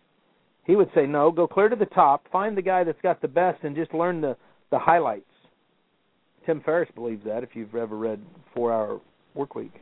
He 0.64 0.76
would 0.76 0.90
say, 0.94 1.06
"No, 1.06 1.30
go 1.30 1.46
clear 1.46 1.68
to 1.68 1.76
the 1.76 1.86
top, 1.86 2.30
find 2.30 2.56
the 2.56 2.62
guy 2.62 2.84
that's 2.84 3.00
got 3.02 3.22
the 3.22 3.28
best, 3.28 3.64
and 3.64 3.74
just 3.74 3.94
learn 3.94 4.20
the 4.20 4.36
the 4.70 4.78
highlights." 4.78 5.24
Tim 6.46 6.60
Ferriss 6.60 6.90
believes 6.94 7.24
that. 7.24 7.42
If 7.42 7.50
you've 7.54 7.74
ever 7.74 7.96
read 7.96 8.20
Four 8.54 8.72
Hour 8.72 9.00
Work 9.34 9.54
Week. 9.54 9.72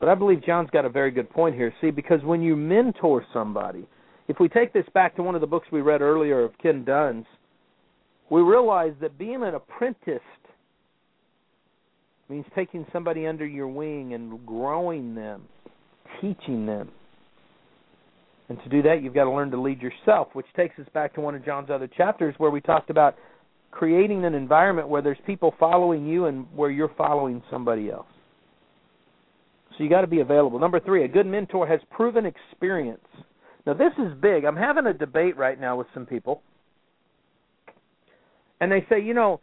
But 0.00 0.08
I 0.08 0.14
believe 0.14 0.44
John's 0.44 0.70
got 0.70 0.84
a 0.84 0.88
very 0.90 1.10
good 1.10 1.30
point 1.30 1.54
here. 1.54 1.72
See, 1.80 1.90
because 1.90 2.22
when 2.22 2.42
you 2.42 2.56
mentor 2.56 3.24
somebody, 3.32 3.86
if 4.28 4.38
we 4.40 4.48
take 4.48 4.72
this 4.72 4.86
back 4.94 5.16
to 5.16 5.22
one 5.22 5.34
of 5.34 5.40
the 5.40 5.46
books 5.46 5.68
we 5.70 5.80
read 5.80 6.00
earlier 6.00 6.42
of 6.42 6.52
Ken 6.62 6.84
Duns, 6.84 7.26
we 8.30 8.40
realize 8.40 8.94
that 9.00 9.18
being 9.18 9.42
an 9.42 9.54
apprentice 9.54 10.20
means 12.28 12.46
taking 12.54 12.86
somebody 12.92 13.26
under 13.26 13.46
your 13.46 13.68
wing 13.68 14.14
and 14.14 14.44
growing 14.46 15.14
them, 15.14 15.42
teaching 16.20 16.64
them. 16.64 16.90
And 18.48 18.58
to 18.62 18.68
do 18.68 18.82
that, 18.82 19.02
you've 19.02 19.14
got 19.14 19.24
to 19.24 19.30
learn 19.30 19.50
to 19.50 19.60
lead 19.60 19.80
yourself, 19.80 20.28
which 20.32 20.46
takes 20.56 20.78
us 20.78 20.86
back 20.92 21.14
to 21.14 21.20
one 21.20 21.34
of 21.34 21.44
John's 21.44 21.70
other 21.70 21.86
chapters 21.86 22.34
where 22.38 22.50
we 22.50 22.60
talked 22.60 22.90
about 22.90 23.16
creating 23.70 24.24
an 24.24 24.34
environment 24.34 24.88
where 24.88 25.02
there's 25.02 25.18
people 25.26 25.54
following 25.58 26.06
you 26.06 26.26
and 26.26 26.46
where 26.54 26.70
you're 26.70 26.92
following 26.96 27.42
somebody 27.50 27.90
else. 27.90 28.06
So 29.76 29.82
you 29.82 29.90
got 29.90 30.02
to 30.02 30.06
be 30.06 30.20
available. 30.20 30.58
Number 30.58 30.78
three, 30.78 31.04
a 31.04 31.08
good 31.08 31.26
mentor 31.26 31.66
has 31.66 31.80
proven 31.90 32.24
experience. 32.26 33.00
Now 33.66 33.74
this 33.74 33.92
is 33.98 34.12
big. 34.20 34.44
I'm 34.44 34.56
having 34.56 34.86
a 34.86 34.92
debate 34.92 35.36
right 35.36 35.58
now 35.58 35.76
with 35.76 35.86
some 35.94 36.06
people, 36.06 36.42
and 38.60 38.70
they 38.70 38.84
say, 38.88 39.00
you 39.00 39.14
know, 39.14 39.40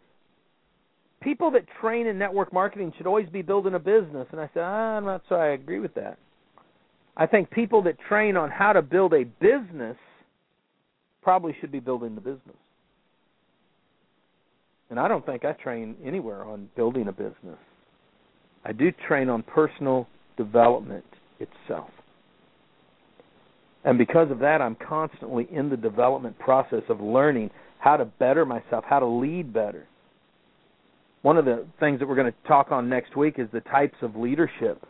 people 1.22 1.52
that 1.52 1.66
train 1.80 2.08
in 2.08 2.18
network 2.18 2.52
marketing 2.54 2.94
should 2.98 3.08
always 3.08 3.30
be 3.30 3.42
building 3.42 3.74
a 3.74 3.80
business. 3.80 4.28
And 4.32 4.40
I 4.40 4.50
said, 4.54 4.64
ah, 4.64 4.98
I'm 4.98 5.06
not 5.06 5.22
sure 5.28 5.40
I 5.40 5.54
agree 5.54 5.80
with 5.80 5.94
that. 5.96 6.18
I 7.16 7.28
think 7.28 7.52
people 7.52 7.84
that 7.84 7.98
train 8.08 8.38
on 8.38 8.50
how 8.50 8.74
to 8.74 8.82
build 8.82 9.14
a 9.14 9.24
business 9.24 9.98
probably 11.22 11.56
should 11.60 11.72
be 11.72 11.80
building 11.80 12.16
the 12.16 12.22
business. 12.22 12.58
And 14.90 15.00
I 15.00 15.08
don't 15.08 15.26
think 15.26 15.46
I 15.46 15.54
train 15.54 15.96
anywhere 16.04 16.44
on 16.44 16.70
building 16.76 17.08
a 17.08 17.12
business. 17.12 17.58
I 18.66 18.74
do 18.74 18.92
train 19.08 19.30
on 19.30 19.44
personal 19.44 20.08
development 20.38 21.06
itself. 21.40 21.90
And 23.84 23.98
because 23.98 24.30
of 24.32 24.40
that, 24.40 24.62
I'm 24.62 24.76
constantly 24.76 25.48
in 25.52 25.70
the 25.70 25.78
development 25.78 26.38
process 26.38 26.84
of 26.90 27.02
learning 27.02 27.50
how 27.80 27.98
to 27.98 28.06
better 28.06 28.46
myself, 28.46 28.84
how 28.88 29.00
to 29.00 29.08
lead 29.08 29.54
better. 29.54 29.88
One 31.24 31.38
of 31.38 31.46
the 31.46 31.66
things 31.80 32.00
that 32.00 32.08
we're 32.08 32.16
going 32.16 32.32
to 32.32 32.48
talk 32.48 32.72
on 32.72 32.90
next 32.90 33.16
week 33.16 33.36
is 33.38 33.48
the 33.52 33.62
types 33.62 33.98
of 34.02 34.16
leadership. 34.16 34.84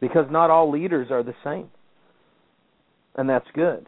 Because 0.00 0.26
not 0.30 0.50
all 0.50 0.70
leaders 0.70 1.08
are 1.10 1.22
the 1.22 1.34
same. 1.44 1.68
And 3.16 3.28
that's 3.28 3.46
good. 3.54 3.86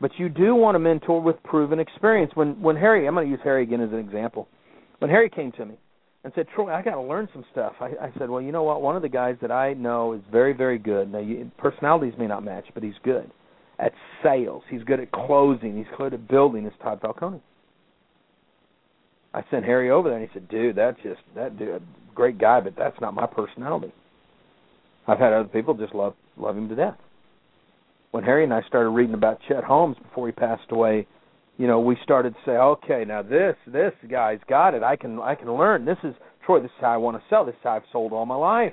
But 0.00 0.12
you 0.18 0.28
do 0.28 0.54
want 0.54 0.74
to 0.74 0.78
mentor 0.80 1.20
with 1.20 1.40
proven 1.44 1.78
experience. 1.78 2.32
When 2.34 2.60
when 2.60 2.76
Harry, 2.76 3.06
I'm 3.06 3.14
going 3.14 3.26
to 3.26 3.30
use 3.30 3.40
Harry 3.44 3.62
again 3.62 3.80
as 3.80 3.92
an 3.92 3.98
example. 3.98 4.48
When 4.98 5.10
Harry 5.10 5.30
came 5.30 5.52
to 5.52 5.64
me, 5.64 5.74
and 6.24 6.32
said, 6.34 6.46
Troy, 6.54 6.72
I 6.72 6.82
got 6.82 6.94
to 6.94 7.00
learn 7.00 7.28
some 7.32 7.44
stuff. 7.50 7.74
I, 7.80 7.86
I 8.00 8.12
said, 8.18 8.30
well, 8.30 8.40
you 8.40 8.52
know 8.52 8.62
what? 8.62 8.80
One 8.80 8.94
of 8.94 9.02
the 9.02 9.08
guys 9.08 9.36
that 9.42 9.50
I 9.50 9.72
know 9.74 10.12
is 10.12 10.20
very, 10.30 10.52
very 10.52 10.78
good. 10.78 11.10
Now, 11.10 11.18
you, 11.18 11.50
personalities 11.58 12.14
may 12.18 12.26
not 12.26 12.44
match, 12.44 12.66
but 12.74 12.82
he's 12.82 12.94
good 13.02 13.30
at 13.78 13.92
sales. 14.22 14.62
He's 14.70 14.84
good 14.84 15.00
at 15.00 15.10
closing. 15.10 15.76
He's 15.76 15.86
good 15.98 16.14
at 16.14 16.28
building. 16.28 16.66
Is 16.66 16.72
Todd 16.82 17.00
Falcone. 17.00 17.40
I 19.34 19.42
sent 19.50 19.64
Harry 19.64 19.90
over 19.90 20.10
there, 20.10 20.18
and 20.18 20.28
he 20.28 20.32
said, 20.32 20.48
dude, 20.48 20.76
that's 20.76 20.98
just 21.02 21.20
that 21.34 21.58
dude, 21.58 21.82
great 22.14 22.38
guy, 22.38 22.60
but 22.60 22.74
that's 22.76 23.00
not 23.00 23.14
my 23.14 23.26
personality. 23.26 23.92
I've 25.08 25.18
had 25.18 25.32
other 25.32 25.48
people 25.48 25.74
just 25.74 25.94
love 25.94 26.14
love 26.36 26.56
him 26.56 26.68
to 26.68 26.76
death. 26.76 26.96
When 28.12 28.24
Harry 28.24 28.44
and 28.44 28.52
I 28.52 28.62
started 28.68 28.90
reading 28.90 29.14
about 29.14 29.40
Chet 29.48 29.64
Holmes 29.64 29.96
before 30.02 30.26
he 30.26 30.32
passed 30.32 30.70
away 30.70 31.06
you 31.58 31.66
know, 31.66 31.80
we 31.80 31.96
started 32.02 32.34
to 32.34 32.40
say, 32.44 32.52
okay, 32.52 33.04
now 33.06 33.22
this 33.22 33.56
this 33.66 33.92
guy's 34.10 34.40
got 34.48 34.74
it. 34.74 34.82
I 34.82 34.96
can 34.96 35.18
I 35.20 35.34
can 35.34 35.52
learn. 35.52 35.84
This 35.84 35.98
is 36.02 36.14
Troy. 36.44 36.60
This 36.60 36.70
is 36.70 36.80
how 36.80 36.92
I 36.92 36.96
want 36.96 37.16
to 37.16 37.22
sell. 37.28 37.44
This 37.44 37.54
is 37.54 37.60
how 37.62 37.72
I've 37.72 37.82
sold 37.92 38.12
all 38.12 38.26
my 38.26 38.34
life. 38.34 38.72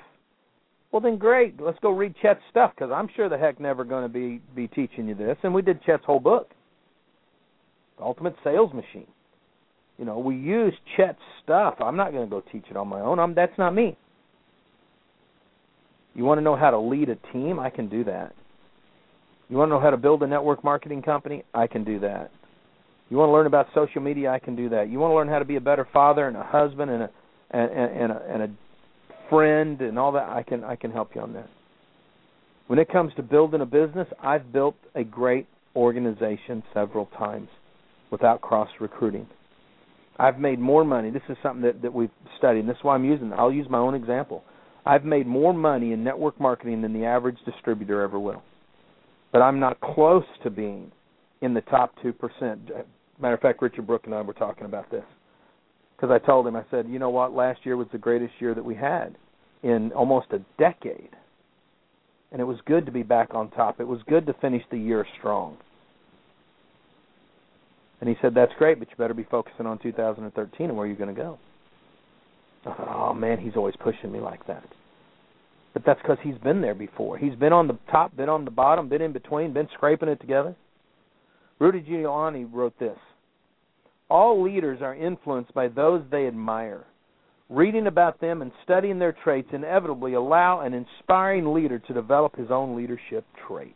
Well, 0.91 1.01
then 1.01 1.17
great. 1.17 1.61
Let's 1.61 1.77
go 1.79 1.91
read 1.91 2.15
Chet's 2.21 2.39
stuff 2.49 2.71
because 2.75 2.91
I'm 2.91 3.09
sure 3.15 3.29
the 3.29 3.37
heck 3.37 3.59
never 3.59 3.83
going 3.83 4.03
to 4.03 4.09
be 4.09 4.41
be 4.55 4.67
teaching 4.67 5.07
you 5.07 5.15
this. 5.15 5.37
And 5.43 5.53
we 5.53 5.61
did 5.61 5.83
Chet's 5.83 6.05
whole 6.05 6.19
book, 6.19 6.49
The 7.97 8.03
Ultimate 8.03 8.35
Sales 8.43 8.73
Machine. 8.73 9.07
You 9.97 10.05
know, 10.05 10.17
we 10.17 10.35
used 10.35 10.77
Chet's 10.97 11.19
stuff. 11.43 11.75
I'm 11.79 11.97
not 11.97 12.11
going 12.11 12.27
to 12.27 12.29
go 12.29 12.41
teach 12.51 12.65
it 12.71 12.77
on 12.77 12.87
my 12.87 13.01
own. 13.01 13.19
I'm 13.19 13.35
that's 13.35 13.57
not 13.57 13.75
me. 13.75 13.97
You 16.15 16.23
want 16.23 16.39
to 16.39 16.43
know 16.43 16.55
how 16.55 16.71
to 16.71 16.79
lead 16.79 17.09
a 17.09 17.15
team? 17.31 17.59
I 17.59 17.69
can 17.69 17.87
do 17.87 18.03
that. 18.05 18.33
You 19.47 19.57
want 19.57 19.69
to 19.69 19.75
know 19.75 19.79
how 19.81 19.89
to 19.89 19.97
build 19.97 20.23
a 20.23 20.27
network 20.27 20.63
marketing 20.63 21.01
company? 21.01 21.43
I 21.53 21.67
can 21.67 21.83
do 21.83 21.99
that. 21.99 22.31
You 23.09 23.17
want 23.17 23.29
to 23.29 23.33
learn 23.33 23.47
about 23.47 23.67
social 23.73 24.01
media? 24.01 24.31
I 24.31 24.39
can 24.39 24.55
do 24.55 24.69
that. 24.69 24.89
You 24.89 24.99
want 24.99 25.11
to 25.11 25.15
learn 25.15 25.27
how 25.27 25.39
to 25.39 25.45
be 25.45 25.55
a 25.55 25.61
better 25.61 25.87
father 25.91 26.27
and 26.27 26.37
a 26.37 26.43
husband 26.43 26.91
and 26.91 27.03
a 27.03 27.09
and, 27.51 27.71
and, 27.71 28.11
a, 28.11 28.21
and 28.29 28.43
a 28.43 28.49
friend 29.29 29.81
and 29.81 29.97
all 29.97 30.11
that? 30.11 30.29
I 30.29 30.43
can 30.43 30.63
I 30.63 30.75
can 30.75 30.91
help 30.91 31.15
you 31.15 31.21
on 31.21 31.33
that. 31.33 31.49
When 32.67 32.77
it 32.77 32.91
comes 32.91 33.11
to 33.15 33.23
building 33.23 33.61
a 33.61 33.65
business, 33.65 34.07
I've 34.21 34.53
built 34.53 34.75
a 34.93 35.03
great 35.03 35.47
organization 35.75 36.61
several 36.71 37.07
times 37.17 37.49
without 38.11 38.41
cross 38.41 38.69
recruiting. 38.79 39.27
I've 40.19 40.37
made 40.37 40.59
more 40.59 40.83
money. 40.83 41.09
This 41.09 41.23
is 41.29 41.37
something 41.41 41.63
that, 41.63 41.81
that 41.81 41.93
we've 41.93 42.11
studied, 42.37 42.59
and 42.59 42.69
this 42.69 42.77
is 42.77 42.83
why 42.83 42.93
I'm 42.93 43.05
using. 43.05 43.33
I'll 43.33 43.51
use 43.51 43.67
my 43.69 43.79
own 43.79 43.95
example. 43.95 44.43
I've 44.85 45.05
made 45.05 45.25
more 45.25 45.53
money 45.53 45.93
in 45.93 46.03
network 46.03 46.39
marketing 46.39 46.81
than 46.81 46.93
the 46.93 47.05
average 47.05 47.37
distributor 47.45 48.01
ever 48.01 48.19
will, 48.19 48.43
but 49.31 49.41
I'm 49.41 49.59
not 49.59 49.79
close 49.81 50.25
to 50.43 50.49
being 50.49 50.91
in 51.41 51.53
the 51.53 51.61
top 51.61 51.93
two 52.03 52.13
percent. 52.13 52.69
Matter 53.19 53.35
of 53.35 53.41
fact, 53.41 53.61
Richard 53.61 53.85
Brooke 53.85 54.03
and 54.05 54.15
I 54.15 54.21
were 54.21 54.33
talking 54.33 54.65
about 54.65 54.89
this 54.89 55.03
because 55.95 56.09
I 56.11 56.25
told 56.25 56.47
him 56.47 56.55
I 56.55 56.63
said, 56.71 56.87
you 56.87 56.99
know 56.99 57.09
what, 57.09 57.33
last 57.33 57.59
year 57.65 57.75
was 57.75 57.87
the 57.91 57.97
greatest 57.97 58.33
year 58.39 58.55
that 58.55 58.63
we 58.63 58.75
had 58.75 59.15
in 59.63 59.91
almost 59.91 60.27
a 60.31 60.39
decade, 60.57 61.09
and 62.31 62.39
it 62.39 62.45
was 62.45 62.57
good 62.65 62.85
to 62.85 62.91
be 62.91 63.03
back 63.03 63.33
on 63.33 63.49
top. 63.51 63.81
It 63.81 63.87
was 63.87 63.99
good 64.07 64.25
to 64.27 64.33
finish 64.35 64.63
the 64.71 64.77
year 64.77 65.05
strong. 65.17 65.57
And 67.99 68.07
he 68.07 68.15
said, 68.21 68.33
that's 68.33 68.53
great, 68.57 68.79
but 68.79 68.89
you 68.89 68.95
better 68.97 69.13
be 69.13 69.27
focusing 69.29 69.65
on 69.65 69.77
2013 69.79 70.67
and 70.69 70.77
where 70.77 70.87
you're 70.87 70.95
going 70.95 71.13
to 71.13 71.21
go. 71.21 71.37
I 72.65 72.73
thought, 72.73 73.09
oh 73.11 73.13
man, 73.13 73.39
he's 73.39 73.57
always 73.57 73.75
pushing 73.83 74.11
me 74.11 74.19
like 74.19 74.47
that. 74.47 74.63
But 75.73 75.83
that's 75.85 76.01
because 76.01 76.17
he's 76.23 76.37
been 76.37 76.61
there 76.61 76.75
before. 76.75 77.17
He's 77.17 77.35
been 77.35 77.51
on 77.51 77.67
the 77.67 77.77
top, 77.91 78.15
been 78.15 78.29
on 78.29 78.45
the 78.45 78.51
bottom, 78.51 78.87
been 78.87 79.01
in 79.01 79.11
between, 79.11 79.53
been 79.53 79.67
scraping 79.73 80.07
it 80.07 80.21
together. 80.21 80.55
Rudy 81.59 81.81
Giuliani 81.81 82.47
wrote 82.51 82.77
this 82.79 82.97
all 84.09 84.41
leaders 84.41 84.81
are 84.81 84.95
influenced 84.95 85.53
by 85.53 85.67
those 85.67 86.03
they 86.09 86.27
admire. 86.27 86.85
Reading 87.49 87.87
about 87.87 88.19
them 88.21 88.41
and 88.41 88.51
studying 88.63 88.99
their 88.99 89.15
traits 89.23 89.49
inevitably 89.53 90.13
allow 90.13 90.61
an 90.61 90.73
inspiring 90.73 91.53
leader 91.53 91.79
to 91.79 91.93
develop 91.93 92.35
his 92.35 92.51
own 92.51 92.75
leadership 92.75 93.25
traits. 93.47 93.73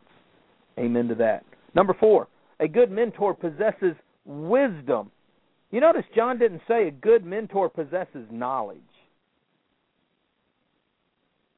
Amen 0.77 1.07
to 1.07 1.15
that. 1.15 1.43
Number 1.75 1.95
four, 1.99 2.27
a 2.59 2.67
good 2.67 2.91
mentor 2.91 3.33
possesses 3.33 3.95
wisdom. 4.25 5.11
You 5.71 5.81
notice 5.81 6.05
John 6.15 6.37
didn't 6.37 6.61
say 6.67 6.87
a 6.87 6.91
good 6.91 7.25
mentor 7.25 7.69
possesses 7.69 8.27
knowledge. 8.31 8.79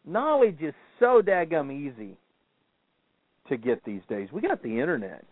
knowledge 0.06 0.62
is 0.62 0.74
so 1.00 1.22
daggum 1.22 1.72
easy 1.72 2.16
to 3.50 3.58
get 3.58 3.84
these 3.84 4.02
days. 4.08 4.30
We 4.32 4.42
got 4.42 4.62
the 4.64 4.80
internet. 4.80 5.26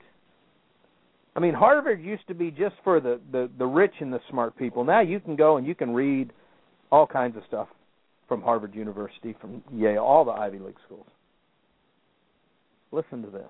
I 1.36 1.40
mean, 1.40 1.54
Harvard 1.54 2.02
used 2.02 2.28
to 2.28 2.36
be 2.36 2.52
just 2.52 2.76
for 2.84 3.00
the, 3.00 3.20
the, 3.32 3.50
the 3.58 3.66
rich 3.66 3.94
and 4.00 4.14
the 4.14 4.20
smart 4.30 4.56
people. 4.58 4.84
Now 4.84 5.02
you 5.02 5.20
can 5.20 5.36
go 5.36 5.58
and 5.58 5.66
you 5.66 5.74
can 5.74 5.94
read 5.94 6.32
all 6.92 7.08
kinds 7.08 7.36
of 7.36 7.44
stuff 7.48 7.68
from 8.28 8.42
Harvard 8.42 8.76
University, 8.76 9.36
from 9.42 9.64
Yale, 9.74 10.04
all 10.04 10.26
the 10.26 10.32
Ivy 10.32 10.60
League 10.60 10.78
schools. 10.86 11.08
Listen 12.92 13.24
to 13.24 13.30
this. 13.30 13.50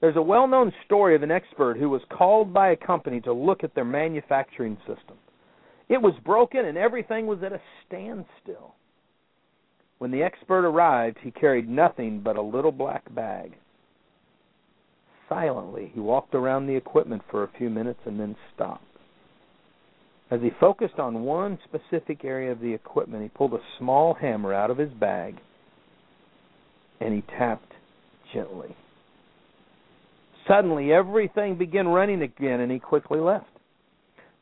There's 0.00 0.16
a 0.16 0.22
well 0.22 0.48
known 0.48 0.72
story 0.84 1.14
of 1.14 1.22
an 1.22 1.30
expert 1.30 1.76
who 1.76 1.88
was 1.88 2.02
called 2.10 2.52
by 2.52 2.70
a 2.70 2.76
company 2.76 3.20
to 3.20 3.32
look 3.32 3.62
at 3.62 3.74
their 3.74 3.84
manufacturing 3.84 4.76
system. 4.78 5.16
It 5.88 6.00
was 6.00 6.14
broken 6.24 6.64
and 6.64 6.78
everything 6.78 7.26
was 7.26 7.42
at 7.44 7.52
a 7.52 7.60
standstill. 7.86 8.74
When 9.98 10.10
the 10.10 10.22
expert 10.22 10.66
arrived, 10.66 11.18
he 11.22 11.30
carried 11.30 11.68
nothing 11.68 12.20
but 12.20 12.36
a 12.36 12.42
little 12.42 12.72
black 12.72 13.14
bag. 13.14 13.52
Silently, 15.32 15.90
he 15.94 16.00
walked 16.00 16.34
around 16.34 16.66
the 16.66 16.76
equipment 16.76 17.22
for 17.30 17.42
a 17.42 17.50
few 17.56 17.70
minutes 17.70 18.00
and 18.04 18.20
then 18.20 18.36
stopped. 18.54 18.84
As 20.30 20.40
he 20.40 20.50
focused 20.60 20.98
on 20.98 21.22
one 21.22 21.58
specific 21.64 22.24
area 22.24 22.52
of 22.52 22.60
the 22.60 22.72
equipment, 22.72 23.22
he 23.22 23.28
pulled 23.30 23.54
a 23.54 23.60
small 23.78 24.14
hammer 24.14 24.52
out 24.52 24.70
of 24.70 24.76
his 24.76 24.92
bag 24.92 25.36
and 27.00 27.14
he 27.14 27.22
tapped 27.38 27.72
gently. 28.34 28.76
Suddenly, 30.46 30.92
everything 30.92 31.56
began 31.56 31.86
running 31.88 32.22
again, 32.22 32.60
and 32.60 32.70
he 32.70 32.78
quickly 32.78 33.20
left. 33.20 33.46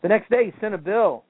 The 0.03 0.09
next 0.09 0.31
day, 0.31 0.47
he 0.47 0.53
sent 0.61 0.75
a 0.75 0.79
bill 0.79 1.25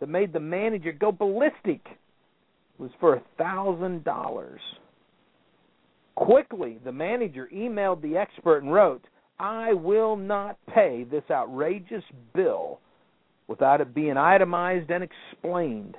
that 0.00 0.08
made 0.08 0.32
the 0.32 0.40
manager 0.40 0.92
go 0.92 1.12
ballistic. 1.12 1.80
It 1.84 2.82
was 2.82 2.90
for 3.00 3.14
a 3.14 3.22
thousand 3.38 4.04
dollars. 4.04 4.60
Quickly, 6.16 6.78
the 6.82 6.92
manager 6.92 7.48
emailed 7.54 8.02
the 8.02 8.16
expert 8.16 8.62
and 8.62 8.72
wrote, 8.72 9.04
I 9.38 9.74
will 9.74 10.16
not 10.16 10.56
pay 10.74 11.04
this 11.04 11.24
outrageous 11.30 12.04
bill 12.34 12.80
without 13.48 13.82
it 13.82 13.94
being 13.94 14.16
itemized 14.16 14.90
and 14.90 15.04
explained. 15.04 15.96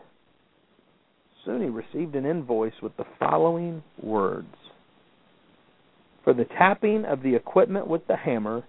Soon 1.45 1.62
he 1.62 1.69
received 1.69 2.15
an 2.15 2.25
invoice 2.25 2.82
with 2.82 2.97
the 2.97 3.06
following 3.19 3.84
words 4.01 4.56
For 6.23 6.34
the 6.34 6.45
tapping 6.45 7.06
of 7.06 7.21
the 7.21 7.36
equipment 7.36 7.88
with 7.88 8.08
the 8.08 8.17
hammer, 8.17 8.63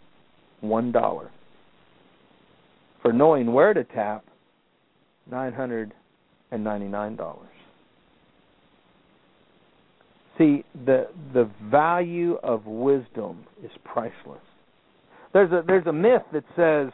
$1. 0.63 1.29
For 3.03 3.13
knowing 3.13 3.53
where 3.53 3.73
to 3.73 3.85
tap, 3.85 4.25
$999. 5.31 7.39
See, 10.38 10.64
the 10.87 11.09
the 11.35 11.51
value 11.64 12.35
of 12.44 12.64
wisdom 12.64 13.44
is 13.62 13.72
priceless. 13.85 14.40
There's 15.33 15.51
a 15.51 15.62
there's 15.66 15.87
a 15.87 15.92
myth 15.92 16.22
that 16.33 16.44
says 16.55 16.92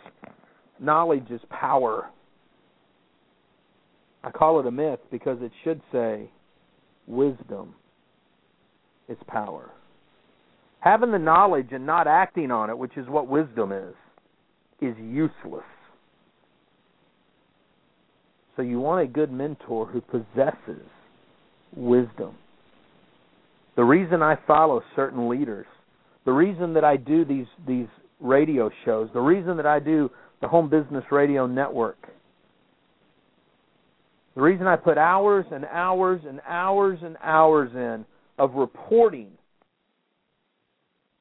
knowledge 0.80 1.30
is 1.30 1.42
power. 1.50 2.08
I 4.24 4.30
call 4.30 4.58
it 4.60 4.66
a 4.66 4.70
myth 4.70 5.00
because 5.10 5.38
it 5.42 5.52
should 5.62 5.82
say 5.92 6.30
wisdom 7.06 7.74
is 9.08 9.18
power. 9.26 9.70
Having 10.80 11.12
the 11.12 11.18
knowledge 11.18 11.68
and 11.72 11.84
not 11.84 12.06
acting 12.06 12.50
on 12.50 12.70
it, 12.70 12.76
which 12.76 12.96
is 12.96 13.06
what 13.08 13.28
wisdom 13.28 13.72
is, 13.72 13.94
is 14.80 14.96
useless. 14.98 15.64
So 18.56 18.62
you 18.62 18.80
want 18.80 19.02
a 19.02 19.10
good 19.10 19.32
mentor 19.32 19.86
who 19.86 20.00
possesses 20.00 20.86
wisdom. 21.76 22.36
The 23.76 23.84
reason 23.84 24.22
I 24.22 24.36
follow 24.46 24.82
certain 24.94 25.28
leaders, 25.28 25.66
the 26.24 26.32
reason 26.32 26.74
that 26.74 26.84
I 26.84 26.96
do 26.96 27.24
these 27.24 27.46
these 27.66 27.88
radio 28.20 28.70
shows, 28.84 29.08
the 29.12 29.20
reason 29.20 29.56
that 29.56 29.66
I 29.66 29.78
do 29.78 30.10
the 30.40 30.48
Home 30.48 30.68
Business 30.68 31.04
Radio 31.10 31.46
Network, 31.46 32.08
the 34.34 34.42
reason 34.42 34.66
I 34.66 34.76
put 34.76 34.98
hours 34.98 35.46
and 35.50 35.64
hours 35.66 36.20
and 36.26 36.40
hours 36.46 36.98
and 37.02 37.16
hours 37.22 37.70
in 37.74 38.04
of 38.38 38.54
reporting 38.54 39.30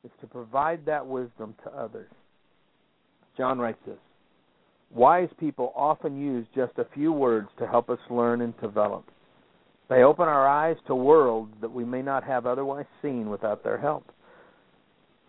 is 0.03 0.11
to 0.21 0.27
provide 0.27 0.85
that 0.85 1.05
wisdom 1.05 1.55
to 1.63 1.71
others. 1.71 2.09
John 3.37 3.59
writes 3.59 3.79
this 3.85 3.97
Wise 4.93 5.29
people 5.39 5.73
often 5.75 6.19
use 6.19 6.45
just 6.55 6.73
a 6.77 6.85
few 6.93 7.11
words 7.11 7.47
to 7.59 7.67
help 7.67 7.89
us 7.89 7.99
learn 8.09 8.41
and 8.41 8.59
develop. 8.61 9.05
They 9.89 10.03
open 10.03 10.27
our 10.27 10.47
eyes 10.47 10.77
to 10.87 10.95
worlds 10.95 11.53
that 11.61 11.71
we 11.71 11.83
may 11.83 12.01
not 12.01 12.23
have 12.23 12.45
otherwise 12.45 12.85
seen 13.01 13.29
without 13.29 13.63
their 13.63 13.77
help. 13.77 14.11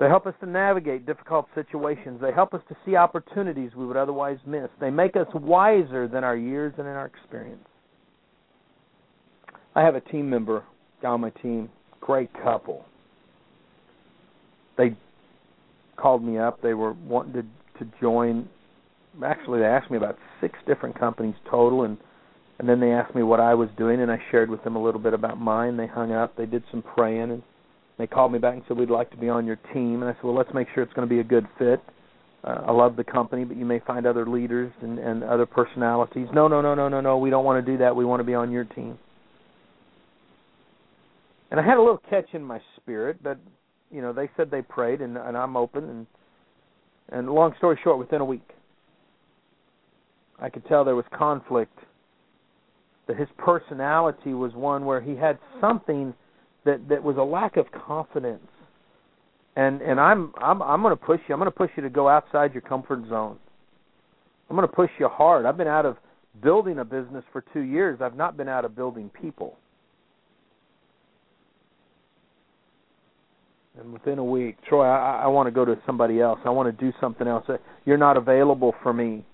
They 0.01 0.07
help 0.07 0.27
us 0.27 0.35
to 0.41 0.47
navigate 0.47 1.07
difficult 1.07 1.47
situations. 1.55 2.21
They 2.21 2.33
help 2.33 2.55
us 2.55 2.63
to 2.69 2.77
see 2.85 2.97
opportunities 2.97 3.71
we 3.77 3.87
would 3.87 3.97
otherwise 3.97 4.39
miss. 4.47 4.69
They 4.81 4.91
make 4.91 5.17
us 5.17 5.27
wiser 5.35 6.09
than 6.09 6.25
our 6.25 6.37
years 6.37 6.75
and 6.79 6.87
in 6.87 6.95
our 6.95 7.07
experience. 7.07 7.67
I 9.75 9.83
have 9.83 9.95
a 9.95 10.01
team 10.01 10.29
member 10.29 10.65
on 11.05 11.21
my 11.21 11.31
team, 11.31 11.69
great 12.01 12.31
couple. 12.43 12.85
They 14.77 14.97
called 15.97 16.25
me 16.25 16.39
up. 16.39 16.61
They 16.63 16.75
were 16.75 16.93
wanting 16.93 17.35
to 17.35 17.45
to 17.79 17.87
join 18.01 18.49
actually 19.25 19.61
they 19.61 19.67
asked 19.67 19.91
me 19.91 19.97
about 19.97 20.19
six 20.41 20.59
different 20.67 20.99
companies 20.99 21.35
total 21.51 21.85
and 21.85 21.97
and 22.59 22.69
then 22.69 22.81
they 22.81 22.93
asked 22.93 23.15
me 23.15 23.23
what 23.23 23.41
I 23.41 23.55
was 23.55 23.69
doing 23.77 24.01
and 24.01 24.11
I 24.11 24.19
shared 24.31 24.51
with 24.51 24.63
them 24.65 24.77
a 24.77 24.83
little 24.83 25.01
bit 25.01 25.15
about 25.15 25.41
mine. 25.41 25.77
They 25.77 25.87
hung 25.87 26.13
up, 26.13 26.37
they 26.37 26.47
did 26.47 26.63
some 26.71 26.83
praying 26.83 27.31
and 27.31 27.43
they 27.99 28.07
called 28.07 28.33
me 28.33 28.39
back 28.39 28.55
and 28.55 28.63
said 28.67 28.77
we'd 28.77 28.91
like 28.91 29.11
to 29.11 29.17
be 29.17 29.29
on 29.29 29.47
your 29.47 29.59
team 29.73 30.03
and 30.03 30.05
I 30.05 30.15
said, 30.15 30.25
"Well, 30.25 30.35
let's 30.35 30.53
make 30.55 30.69
sure 30.75 30.83
it's 30.83 30.93
going 30.93 31.09
to 31.09 31.15
be 31.15 31.21
a 31.21 31.25
good 31.25 31.47
fit." 31.59 31.81
Uh, 32.43 32.65
I 32.67 32.73
love 32.73 32.97
the 32.97 33.05
company, 33.05 33.45
but 33.45 33.57
you 33.57 33.65
may 33.65 33.81
find 33.81 34.07
other 34.07 34.27
leaders 34.27 34.73
and 34.83 34.99
and 34.99 35.23
other 35.25 35.47
personalities. 35.47 36.29
No, 36.33 36.49
no, 36.49 36.61
no, 36.61 36.75
no, 36.75 36.89
no, 36.89 37.01
no. 37.01 37.19
We 37.19 37.31
don't 37.31 37.45
want 37.45 37.65
to 37.65 37.73
do 37.73 37.79
that. 37.79 37.95
We 37.95 38.05
want 38.05 38.21
to 38.21 38.25
be 38.25 38.35
on 38.35 38.51
your 38.51 38.65
team. 38.65 38.99
And 41.51 41.61
I 41.61 41.65
had 41.65 41.77
a 41.77 41.81
little 41.81 42.03
catch 42.11 42.27
in 42.33 42.43
my 42.43 42.61
spirit, 42.77 43.23
but 43.23 43.39
you 43.91 44.03
know, 44.03 44.13
they 44.13 44.29
said 44.37 44.51
they 44.51 44.63
prayed 44.63 45.01
and 45.01 45.17
and 45.17 45.37
I'm 45.37 45.57
open 45.57 45.89
and 45.89 46.07
and 47.11 47.31
long 47.31 47.55
story 47.59 47.79
short, 47.83 47.99
within 47.99 48.21
a 48.21 48.25
week 48.25 48.55
I 50.39 50.49
could 50.51 50.67
tell 50.67 50.85
there 50.85 50.97
was 50.97 51.05
conflict. 51.17 51.79
That 53.07 53.19
his 53.19 53.29
personality 53.37 54.33
was 54.33 54.53
one 54.55 54.85
where 54.85 55.01
he 55.01 55.15
had 55.15 55.39
something 55.61 56.15
that 56.65 56.89
that 56.89 57.03
was 57.03 57.17
a 57.19 57.23
lack 57.23 57.57
of 57.57 57.67
confidence. 57.87 58.47
And 59.57 59.83
and 59.83 60.01
I'm 60.01 60.33
I'm 60.39 60.63
I'm 60.63 60.83
going 60.83 60.97
to 60.97 61.05
push 61.05 61.21
you. 61.29 61.35
I'm 61.35 61.41
going 61.41 61.51
to 61.51 61.57
push 61.57 61.71
you 61.77 61.83
to 61.83 61.91
go 61.91 62.09
outside 62.09 62.53
your 62.53 62.63
comfort 62.63 63.07
zone. 63.09 63.39
I'm 64.49 64.57
going 64.57 64.69
to 64.69 64.75
push 64.75 64.91
you 64.99 65.09
hard. 65.09 65.47
I've 65.47 65.57
been 65.57 65.69
out 65.69 65.87
of 65.87 65.97
building 66.43 66.79
a 66.79 66.85
business 66.85 67.25
for 67.33 67.45
2 67.53 67.61
years. 67.61 68.01
I've 68.03 68.17
not 68.17 68.37
been 68.37 68.49
out 68.49 68.65
of 68.65 68.75
building 68.75 69.11
people. 69.21 69.57
And 73.79 73.93
within 73.93 74.19
a 74.19 74.25
week, 74.25 74.57
Troy, 74.69 74.85
I, 74.85 75.25
I 75.25 75.27
want 75.27 75.47
to 75.47 75.51
go 75.51 75.65
to 75.65 75.77
somebody 75.87 76.21
else. 76.21 76.39
I 76.45 76.51
want 76.51 76.77
to 76.77 76.85
do 76.85 76.93
something 77.01 77.27
else. 77.27 77.45
You're 77.85 77.97
not 77.97 78.17
available 78.17 78.75
for 78.83 78.93
me. 78.93 79.25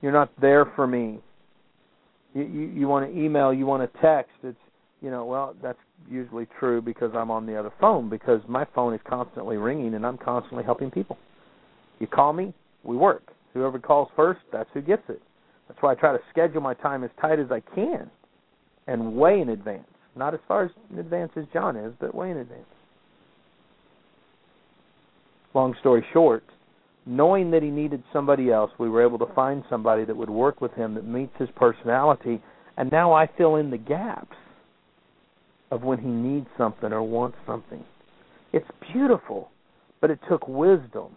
You're 0.00 0.12
not 0.12 0.30
there 0.40 0.72
for 0.74 0.86
me. 0.86 1.20
You 2.38 2.44
you, 2.44 2.66
you 2.68 2.88
want 2.88 3.10
to 3.10 3.18
email, 3.18 3.52
you 3.52 3.66
want 3.66 3.92
to 3.92 4.00
text. 4.00 4.32
It's 4.44 4.56
you 5.00 5.10
know, 5.10 5.24
well, 5.24 5.54
that's 5.62 5.78
usually 6.08 6.46
true 6.58 6.80
because 6.80 7.12
I'm 7.14 7.30
on 7.30 7.46
the 7.46 7.56
other 7.56 7.72
phone 7.80 8.08
because 8.08 8.40
my 8.48 8.66
phone 8.74 8.94
is 8.94 9.00
constantly 9.08 9.56
ringing 9.56 9.94
and 9.94 10.04
I'm 10.06 10.18
constantly 10.18 10.64
helping 10.64 10.90
people. 10.90 11.16
You 11.98 12.06
call 12.06 12.32
me, 12.32 12.52
we 12.82 12.96
work. 12.96 13.22
Whoever 13.54 13.78
calls 13.78 14.08
first, 14.16 14.40
that's 14.52 14.68
who 14.74 14.80
gets 14.80 15.02
it. 15.08 15.22
That's 15.66 15.80
why 15.82 15.92
I 15.92 15.94
try 15.94 16.12
to 16.12 16.22
schedule 16.30 16.60
my 16.60 16.74
time 16.74 17.04
as 17.04 17.10
tight 17.20 17.38
as 17.38 17.50
I 17.50 17.60
can 17.74 18.10
and 18.86 19.14
way 19.14 19.40
in 19.40 19.50
advance. 19.50 19.86
Not 20.16 20.34
as 20.34 20.40
far 20.48 20.64
as 20.64 20.70
in 20.90 20.98
advance 20.98 21.32
as 21.36 21.44
John 21.52 21.76
is, 21.76 21.92
but 22.00 22.14
way 22.14 22.30
in 22.30 22.38
advance. 22.38 22.64
Long 25.54 25.74
story 25.80 26.04
short, 26.12 26.44
knowing 27.08 27.50
that 27.50 27.62
he 27.62 27.70
needed 27.70 28.02
somebody 28.12 28.50
else, 28.50 28.70
we 28.78 28.88
were 28.88 29.02
able 29.02 29.18
to 29.18 29.32
find 29.34 29.64
somebody 29.70 30.04
that 30.04 30.16
would 30.16 30.30
work 30.30 30.60
with 30.60 30.72
him 30.74 30.94
that 30.94 31.06
meets 31.06 31.32
his 31.38 31.48
personality, 31.56 32.40
and 32.76 32.92
now 32.92 33.12
I 33.12 33.26
fill 33.38 33.56
in 33.56 33.70
the 33.70 33.78
gaps 33.78 34.36
of 35.70 35.82
when 35.82 35.98
he 35.98 36.08
needs 36.08 36.46
something 36.56 36.92
or 36.92 37.02
wants 37.02 37.38
something. 37.46 37.82
It's 38.52 38.68
beautiful, 38.92 39.50
but 40.00 40.10
it 40.10 40.18
took 40.28 40.46
wisdom 40.46 41.16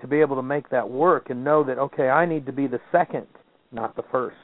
to 0.00 0.06
be 0.06 0.20
able 0.20 0.36
to 0.36 0.42
make 0.42 0.68
that 0.70 0.88
work 0.88 1.30
and 1.30 1.42
know 1.42 1.64
that 1.64 1.78
okay, 1.78 2.08
I 2.08 2.26
need 2.26 2.46
to 2.46 2.52
be 2.52 2.66
the 2.66 2.80
second, 2.92 3.26
not 3.72 3.96
the 3.96 4.04
first. 4.12 4.36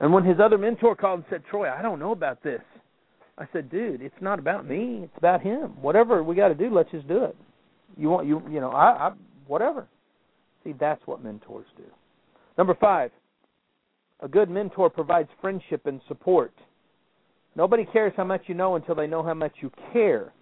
And 0.00 0.12
when 0.12 0.24
his 0.24 0.40
other 0.40 0.58
mentor 0.58 0.96
called 0.96 1.20
and 1.20 1.26
said, 1.28 1.44
"Troy, 1.50 1.70
I 1.70 1.82
don't 1.82 1.98
know 1.98 2.12
about 2.12 2.42
this." 2.42 2.62
I 3.36 3.46
said, 3.52 3.70
"Dude, 3.70 4.00
it's 4.00 4.20
not 4.20 4.38
about 4.38 4.66
me. 4.66 5.02
It's 5.04 5.18
about 5.18 5.42
him. 5.42 5.76
Whatever 5.82 6.22
we 6.22 6.34
got 6.34 6.48
to 6.48 6.54
do, 6.54 6.70
let's 6.70 6.90
just 6.90 7.08
do 7.08 7.24
it." 7.24 7.36
You 7.96 8.10
want 8.10 8.26
you 8.26 8.42
you 8.50 8.60
know 8.60 8.70
I, 8.70 9.08
I 9.08 9.12
whatever. 9.46 9.86
See, 10.64 10.74
that's 10.78 11.04
what 11.06 11.22
mentors 11.22 11.66
do. 11.76 11.84
Number 12.56 12.74
five, 12.74 13.10
a 14.20 14.28
good 14.28 14.50
mentor 14.50 14.90
provides 14.90 15.28
friendship 15.40 15.86
and 15.86 16.00
support. 16.08 16.52
Nobody 17.54 17.84
cares 17.84 18.12
how 18.16 18.24
much 18.24 18.42
you 18.46 18.54
know 18.54 18.76
until 18.76 18.94
they 18.94 19.06
know 19.06 19.22
how 19.22 19.34
much 19.34 19.52
you 19.60 19.70
care. 19.92 20.32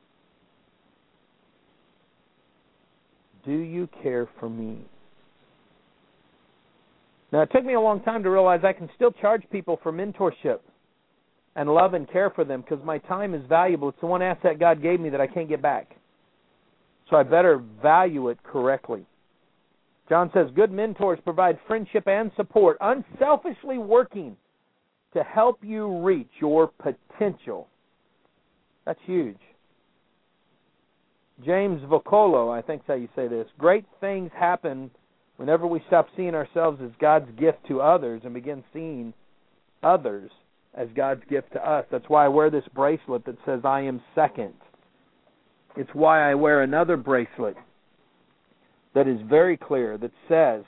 Do 3.45 3.53
you 3.53 3.89
care 4.03 4.29
for 4.41 4.49
me? 4.51 4.81
Now, 7.33 7.43
it 7.43 7.51
took 7.53 7.65
me 7.65 7.75
a 7.75 7.81
long 7.81 8.03
time 8.03 8.23
to 8.23 8.31
realize 8.31 8.61
I 8.65 8.73
can 8.73 8.89
still 8.95 9.13
charge 9.13 9.43
people 9.51 9.79
for 9.83 9.93
mentorship 9.93 10.61
and 11.55 11.69
love 11.69 11.95
and 11.95 12.11
care 12.11 12.31
for 12.31 12.45
them 12.45 12.61
because 12.63 12.85
my 12.85 12.99
time 12.99 13.35
is 13.35 13.43
valuable. 13.49 13.89
It's 13.89 14.01
the 14.01 14.07
one 14.07 14.23
asset 14.23 14.59
God 14.59 14.83
gave 14.83 15.01
me 15.01 15.11
that 15.11 15.21
I 15.21 15.27
can't 15.27 15.49
get 15.49 15.63
back. 15.63 15.97
So 17.11 17.16
I 17.16 17.23
better 17.23 17.62
value 17.83 18.29
it 18.29 18.42
correctly. 18.42 19.07
John 20.09 20.31
says 20.33 20.49
good 20.55 20.71
mentors 20.71 21.19
provide 21.25 21.59
friendship 21.66 22.07
and 22.07 22.31
support, 22.37 22.79
unselfishly 22.81 23.79
working 23.79 24.37
to 25.14 25.23
help 25.23 25.59
you 25.62 25.99
reach 26.03 26.31
your 26.40 26.69
potential. 26.69 27.69
That's 28.85 29.01
huge. 29.05 29.38
James 31.45 31.83
Vuocolo, 31.83 32.57
I 32.57 32.62
think 32.62 32.83
is 32.83 32.87
how 32.87 32.95
you 32.95 33.09
say 33.14 33.29
this. 33.29 33.47
Great 33.59 33.85
things 34.01 34.31
happen 34.35 34.90
whenever 35.37 35.66
we 35.66 35.83
stop 35.87 36.09
seeing 36.16 36.35
ourselves 36.35 36.81
as 36.83 36.90
God's 37.01 37.31
gift 37.38 37.59
to 37.69 37.81
others 37.81 38.23
and 38.25 38.33
begin 38.33 38.64
seeing 38.73 39.12
others 39.83 40.31
as 40.75 40.88
God's 40.95 41.23
gift 41.29 41.53
to 41.53 41.69
us. 41.69 41.85
That's 41.90 42.09
why 42.09 42.25
I 42.25 42.29
wear 42.29 42.51
this 42.51 42.64
bracelet 42.75 43.25
that 43.27 43.37
says 43.45 43.61
I 43.64 43.83
am 43.83 44.01
second. 44.14 44.55
It's 45.77 45.91
why 45.93 46.31
I 46.31 46.35
wear 46.35 46.62
another 46.62 46.97
bracelet 46.97 47.57
that 48.95 49.07
is 49.07 49.19
very 49.29 49.59
clear 49.59 49.99
that 49.99 50.11
says 50.27 50.65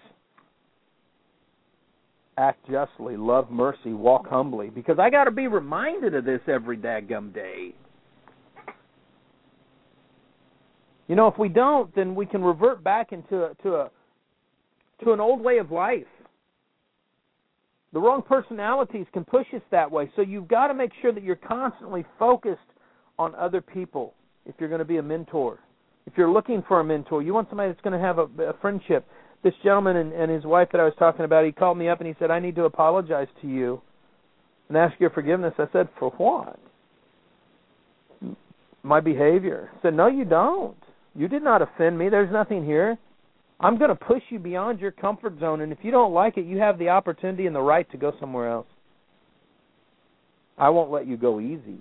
act 2.36 2.68
justly, 2.70 3.16
love 3.16 3.50
mercy, 3.50 3.94
walk 3.94 4.28
humbly 4.28 4.68
because 4.68 4.98
I 4.98 5.08
got 5.08 5.24
to 5.24 5.30
be 5.30 5.48
reminded 5.48 6.14
of 6.14 6.24
this 6.24 6.40
every 6.46 6.76
daggum 6.76 7.32
day. 7.32 7.74
You 11.08 11.16
know, 11.16 11.26
if 11.26 11.38
we 11.38 11.48
don't, 11.48 11.92
then 11.96 12.14
we 12.14 12.26
can 12.26 12.44
revert 12.44 12.84
back 12.84 13.12
into 13.12 13.44
a, 13.44 13.54
to 13.62 13.74
a 13.76 13.90
to 15.02 15.12
an 15.12 15.20
old 15.20 15.40
way 15.40 15.58
of 15.58 15.70
life. 15.70 16.04
The 17.94 18.00
wrong 18.00 18.20
personalities 18.20 19.06
can 19.14 19.24
push 19.24 19.46
us 19.54 19.62
that 19.70 19.90
way. 19.90 20.10
So 20.16 20.22
you've 20.22 20.48
got 20.48 20.66
to 20.66 20.74
make 20.74 20.90
sure 21.00 21.12
that 21.12 21.22
you're 21.22 21.36
constantly 21.36 22.04
focused 22.18 22.60
on 23.18 23.34
other 23.36 23.62
people 23.62 24.12
if 24.48 24.54
you're 24.58 24.68
going 24.68 24.80
to 24.80 24.84
be 24.84 24.96
a 24.96 25.02
mentor. 25.02 25.60
If 26.06 26.14
you're 26.16 26.30
looking 26.30 26.64
for 26.66 26.80
a 26.80 26.84
mentor, 26.84 27.22
you 27.22 27.34
want 27.34 27.48
somebody 27.50 27.70
that's 27.70 27.82
going 27.82 27.98
to 27.98 28.04
have 28.04 28.18
a, 28.18 28.22
a 28.42 28.54
friendship. 28.60 29.06
This 29.44 29.54
gentleman 29.62 29.96
and, 29.96 30.12
and 30.12 30.32
his 30.32 30.44
wife 30.44 30.68
that 30.72 30.80
I 30.80 30.84
was 30.84 30.94
talking 30.98 31.24
about, 31.24 31.44
he 31.44 31.52
called 31.52 31.78
me 31.78 31.88
up 31.88 32.00
and 32.00 32.08
he 32.08 32.14
said, 32.18 32.30
I 32.30 32.40
need 32.40 32.56
to 32.56 32.64
apologize 32.64 33.28
to 33.42 33.46
you 33.46 33.80
and 34.68 34.76
ask 34.76 34.98
your 34.98 35.10
forgiveness. 35.10 35.54
I 35.58 35.66
said, 35.72 35.88
For 35.98 36.10
what? 36.10 36.58
My 38.82 39.00
behavior. 39.00 39.70
I 39.78 39.82
said, 39.82 39.94
No, 39.94 40.08
you 40.08 40.24
don't. 40.24 40.76
You 41.14 41.28
did 41.28 41.44
not 41.44 41.62
offend 41.62 41.98
me. 41.98 42.08
There's 42.08 42.32
nothing 42.32 42.64
here. 42.64 42.98
I'm 43.60 43.76
going 43.76 43.90
to 43.90 43.96
push 43.96 44.22
you 44.30 44.38
beyond 44.38 44.78
your 44.78 44.92
comfort 44.92 45.38
zone, 45.40 45.62
and 45.62 45.72
if 45.72 45.78
you 45.82 45.90
don't 45.90 46.14
like 46.14 46.36
it, 46.36 46.46
you 46.46 46.58
have 46.58 46.78
the 46.78 46.90
opportunity 46.90 47.46
and 47.46 47.54
the 47.54 47.60
right 47.60 47.90
to 47.90 47.96
go 47.96 48.12
somewhere 48.20 48.48
else. 48.48 48.68
I 50.56 50.68
won't 50.68 50.92
let 50.92 51.06
you 51.06 51.16
go 51.16 51.40
easy, 51.40 51.78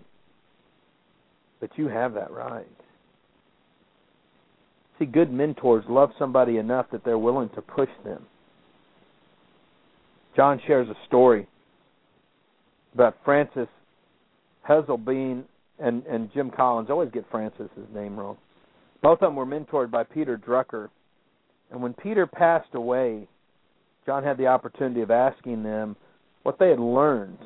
but 1.60 1.70
you 1.76 1.88
have 1.88 2.14
that 2.14 2.32
right. 2.32 2.66
See, 5.00 5.06
good 5.06 5.32
mentors 5.32 5.86
love 5.88 6.12
somebody 6.18 6.58
enough 6.58 6.88
that 6.92 7.04
they're 7.04 7.18
willing 7.18 7.50
to 7.50 7.62
push 7.62 7.90
them. 8.04 8.26
John 10.36 10.60
shares 10.66 10.88
a 10.90 10.96
story 11.08 11.48
about 12.94 13.18
Frances 13.24 13.68
Hesselbein 14.68 15.44
and, 15.80 16.04
and 16.06 16.32
Jim 16.34 16.52
Collins. 16.52 16.88
I 16.90 16.94
always 16.94 17.12
get 17.12 17.26
Frances's 17.30 17.70
name 17.94 18.20
wrong. 18.20 18.38
Both 19.02 19.22
of 19.22 19.30
them 19.30 19.36
were 19.36 19.46
mentored 19.46 19.92
by 19.92 20.04
Peter 20.04 20.38
Drucker 20.38 20.90
and 21.72 21.82
when 21.82 21.94
Peter 21.94 22.26
passed 22.26 22.74
away, 22.74 23.28
John 24.06 24.24
had 24.24 24.38
the 24.38 24.48
opportunity 24.48 25.02
of 25.02 25.12
asking 25.12 25.64
them 25.64 25.96
what 26.44 26.60
they 26.60 26.70
had 26.70 26.80
learned 26.80 27.40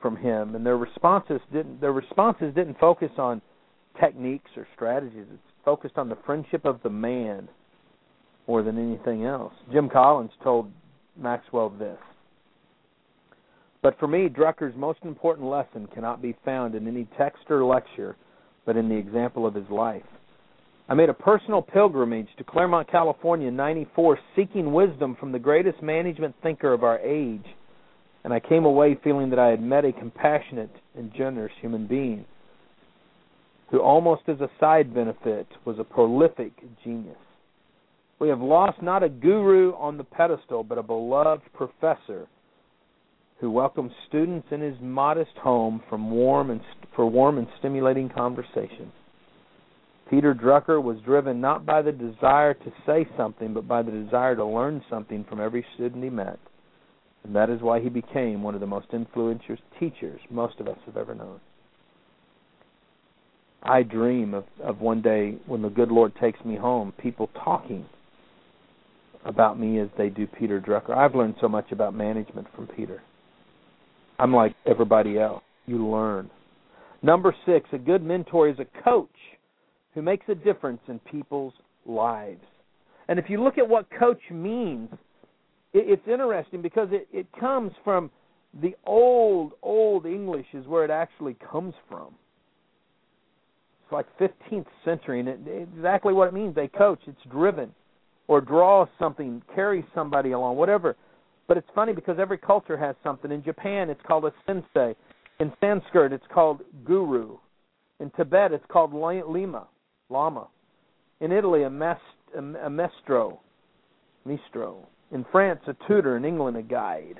from 0.00 0.16
him, 0.16 0.54
and 0.54 0.64
their 0.64 0.76
responses 0.76 1.40
didn't 1.52 1.80
their 1.80 1.92
responses 1.92 2.54
didn't 2.54 2.78
focus 2.78 3.10
on 3.18 3.40
techniques 4.00 4.50
or 4.56 4.66
strategies. 4.74 5.24
It's 5.32 5.42
focused 5.64 5.96
on 5.96 6.08
the 6.08 6.18
friendship 6.26 6.64
of 6.64 6.80
the 6.82 6.90
man 6.90 7.48
more 8.46 8.62
than 8.62 8.78
anything 8.78 9.24
else. 9.24 9.52
Jim 9.72 9.88
Collins 9.88 10.30
told 10.42 10.70
Maxwell 11.16 11.70
this. 11.70 11.98
But 13.82 13.98
for 13.98 14.06
me, 14.06 14.28
Drucker's 14.28 14.76
most 14.76 15.00
important 15.02 15.48
lesson 15.48 15.88
cannot 15.94 16.22
be 16.22 16.36
found 16.44 16.74
in 16.74 16.86
any 16.86 17.06
text 17.16 17.44
or 17.50 17.64
lecture, 17.64 18.16
but 18.64 18.76
in 18.76 18.88
the 18.88 18.96
example 18.96 19.46
of 19.46 19.54
his 19.54 19.68
life. 19.70 20.02
I 20.88 20.94
made 20.94 21.08
a 21.08 21.14
personal 21.14 21.62
pilgrimage 21.62 22.28
to 22.38 22.44
Claremont, 22.44 22.90
California 22.90 23.48
in 23.48 23.56
94 23.56 24.18
seeking 24.36 24.72
wisdom 24.72 25.16
from 25.18 25.32
the 25.32 25.38
greatest 25.38 25.82
management 25.82 26.34
thinker 26.42 26.72
of 26.72 26.84
our 26.84 27.00
age, 27.00 27.44
and 28.26 28.34
I 28.34 28.40
came 28.40 28.64
away 28.64 28.98
feeling 29.04 29.30
that 29.30 29.38
I 29.38 29.50
had 29.50 29.62
met 29.62 29.84
a 29.84 29.92
compassionate 29.92 30.74
and 30.96 31.14
generous 31.16 31.52
human 31.60 31.86
being 31.86 32.24
who 33.70 33.78
almost 33.78 34.22
as 34.26 34.40
a 34.40 34.50
side 34.58 34.92
benefit 34.92 35.46
was 35.64 35.78
a 35.78 35.84
prolific 35.84 36.50
genius. 36.82 37.16
We 38.18 38.28
have 38.28 38.40
lost 38.40 38.82
not 38.82 39.04
a 39.04 39.08
guru 39.08 39.74
on 39.74 39.96
the 39.96 40.02
pedestal, 40.02 40.64
but 40.64 40.76
a 40.76 40.82
beloved 40.82 41.44
professor 41.54 42.26
who 43.38 43.48
welcomes 43.48 43.92
students 44.08 44.48
in 44.50 44.60
his 44.60 44.74
modest 44.80 45.36
home 45.40 45.80
from 45.88 46.10
warm 46.10 46.50
and 46.50 46.60
for 46.96 47.08
warm 47.08 47.38
and 47.38 47.46
stimulating 47.60 48.08
conversation. 48.08 48.90
Peter 50.10 50.34
Drucker 50.34 50.82
was 50.82 50.98
driven 51.04 51.40
not 51.40 51.64
by 51.64 51.80
the 51.80 51.92
desire 51.92 52.54
to 52.54 52.72
say 52.84 53.06
something, 53.16 53.54
but 53.54 53.68
by 53.68 53.82
the 53.82 53.92
desire 53.92 54.34
to 54.34 54.44
learn 54.44 54.82
something 54.90 55.24
from 55.28 55.40
every 55.40 55.64
student 55.76 56.02
he 56.02 56.10
met. 56.10 56.40
And 57.26 57.34
that 57.34 57.50
is 57.50 57.60
why 57.60 57.80
he 57.80 57.88
became 57.88 58.44
one 58.44 58.54
of 58.54 58.60
the 58.60 58.68
most 58.68 58.86
influential 58.92 59.56
teachers 59.80 60.20
most 60.30 60.60
of 60.60 60.68
us 60.68 60.78
have 60.86 60.96
ever 60.96 61.12
known. 61.12 61.40
I 63.64 63.82
dream 63.82 64.32
of, 64.32 64.44
of 64.62 64.80
one 64.80 65.02
day 65.02 65.36
when 65.46 65.60
the 65.60 65.68
good 65.68 65.90
Lord 65.90 66.12
takes 66.20 66.38
me 66.44 66.54
home, 66.54 66.92
people 67.02 67.28
talking 67.44 67.84
about 69.24 69.58
me 69.58 69.80
as 69.80 69.88
they 69.98 70.08
do 70.08 70.28
Peter 70.28 70.60
Drucker. 70.60 70.96
I've 70.96 71.16
learned 71.16 71.34
so 71.40 71.48
much 71.48 71.72
about 71.72 71.94
management 71.94 72.46
from 72.54 72.68
Peter. 72.68 73.02
I'm 74.20 74.32
like 74.32 74.54
everybody 74.64 75.18
else. 75.18 75.42
You 75.66 75.84
learn. 75.84 76.30
Number 77.02 77.34
six, 77.44 77.68
a 77.72 77.78
good 77.78 78.04
mentor 78.04 78.48
is 78.48 78.58
a 78.60 78.82
coach 78.84 79.08
who 79.94 80.02
makes 80.02 80.26
a 80.28 80.34
difference 80.36 80.80
in 80.86 81.00
people's 81.00 81.54
lives. 81.86 82.44
And 83.08 83.18
if 83.18 83.24
you 83.28 83.42
look 83.42 83.58
at 83.58 83.68
what 83.68 83.86
coach 83.98 84.20
means, 84.30 84.90
it's 85.78 86.08
interesting 86.08 86.62
because 86.62 86.88
it, 86.90 87.08
it 87.12 87.26
comes 87.38 87.72
from 87.84 88.10
the 88.60 88.74
old, 88.86 89.52
old 89.62 90.06
English 90.06 90.46
is 90.54 90.66
where 90.66 90.84
it 90.84 90.90
actually 90.90 91.36
comes 91.50 91.74
from. 91.88 92.14
It's 93.82 93.92
like 93.92 94.06
15th 94.18 94.66
century, 94.84 95.20
and 95.20 95.28
it, 95.28 95.40
exactly 95.46 96.12
what 96.12 96.28
it 96.28 96.34
means. 96.34 96.54
They 96.54 96.68
coach. 96.68 97.00
It's 97.06 97.18
driven, 97.30 97.72
or 98.26 98.40
draws 98.40 98.88
something, 98.98 99.42
carries 99.54 99.84
somebody 99.94 100.32
along, 100.32 100.56
whatever. 100.56 100.96
But 101.46 101.56
it's 101.56 101.68
funny 101.74 101.92
because 101.92 102.16
every 102.18 102.38
culture 102.38 102.76
has 102.76 102.96
something. 103.04 103.30
In 103.30 103.44
Japan, 103.44 103.90
it's 103.90 104.00
called 104.06 104.24
a 104.24 104.32
sensei. 104.46 104.96
In 105.38 105.52
Sanskrit, 105.60 106.12
it's 106.12 106.24
called 106.32 106.62
guru. 106.84 107.36
In 108.00 108.10
Tibet, 108.16 108.52
it's 108.52 108.64
called 108.68 108.92
lima 108.92 109.68
lama. 110.08 110.48
In 111.20 111.32
Italy, 111.32 111.62
a, 111.62 111.70
mest, 111.70 112.00
a, 112.34 112.40
a 112.66 112.70
maestro, 112.70 113.40
maestro. 114.24 114.86
In 115.12 115.24
France, 115.30 115.60
a 115.66 115.74
tutor. 115.86 116.16
In 116.16 116.24
England, 116.24 116.56
a 116.56 116.62
guide. 116.62 117.18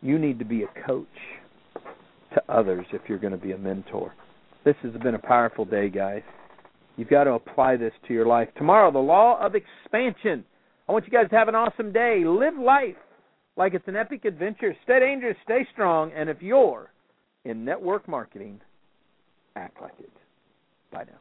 You 0.00 0.18
need 0.18 0.38
to 0.38 0.44
be 0.44 0.62
a 0.62 0.86
coach 0.86 1.06
to 2.34 2.42
others 2.48 2.86
if 2.92 3.02
you're 3.08 3.18
going 3.18 3.32
to 3.32 3.38
be 3.38 3.52
a 3.52 3.58
mentor. 3.58 4.14
This 4.64 4.76
has 4.82 4.92
been 5.02 5.14
a 5.14 5.18
powerful 5.18 5.64
day, 5.64 5.88
guys. 5.88 6.22
You've 6.96 7.08
got 7.08 7.24
to 7.24 7.32
apply 7.32 7.76
this 7.76 7.92
to 8.06 8.14
your 8.14 8.26
life. 8.26 8.48
Tomorrow, 8.56 8.92
the 8.92 8.98
law 8.98 9.38
of 9.40 9.54
expansion. 9.54 10.44
I 10.88 10.92
want 10.92 11.04
you 11.04 11.10
guys 11.10 11.28
to 11.30 11.36
have 11.36 11.48
an 11.48 11.54
awesome 11.54 11.92
day. 11.92 12.22
Live 12.24 12.58
life 12.58 12.96
like 13.56 13.74
it's 13.74 13.86
an 13.88 13.96
epic 13.96 14.24
adventure. 14.24 14.74
Stay 14.84 15.00
dangerous, 15.00 15.36
stay 15.44 15.66
strong, 15.72 16.12
and 16.16 16.30
if 16.30 16.40
you're 16.40 16.90
in 17.44 17.64
network 17.64 18.08
marketing, 18.08 18.60
act 19.56 19.80
like 19.82 19.94
it. 19.98 20.10
Bye 20.92 21.04
now. 21.04 21.18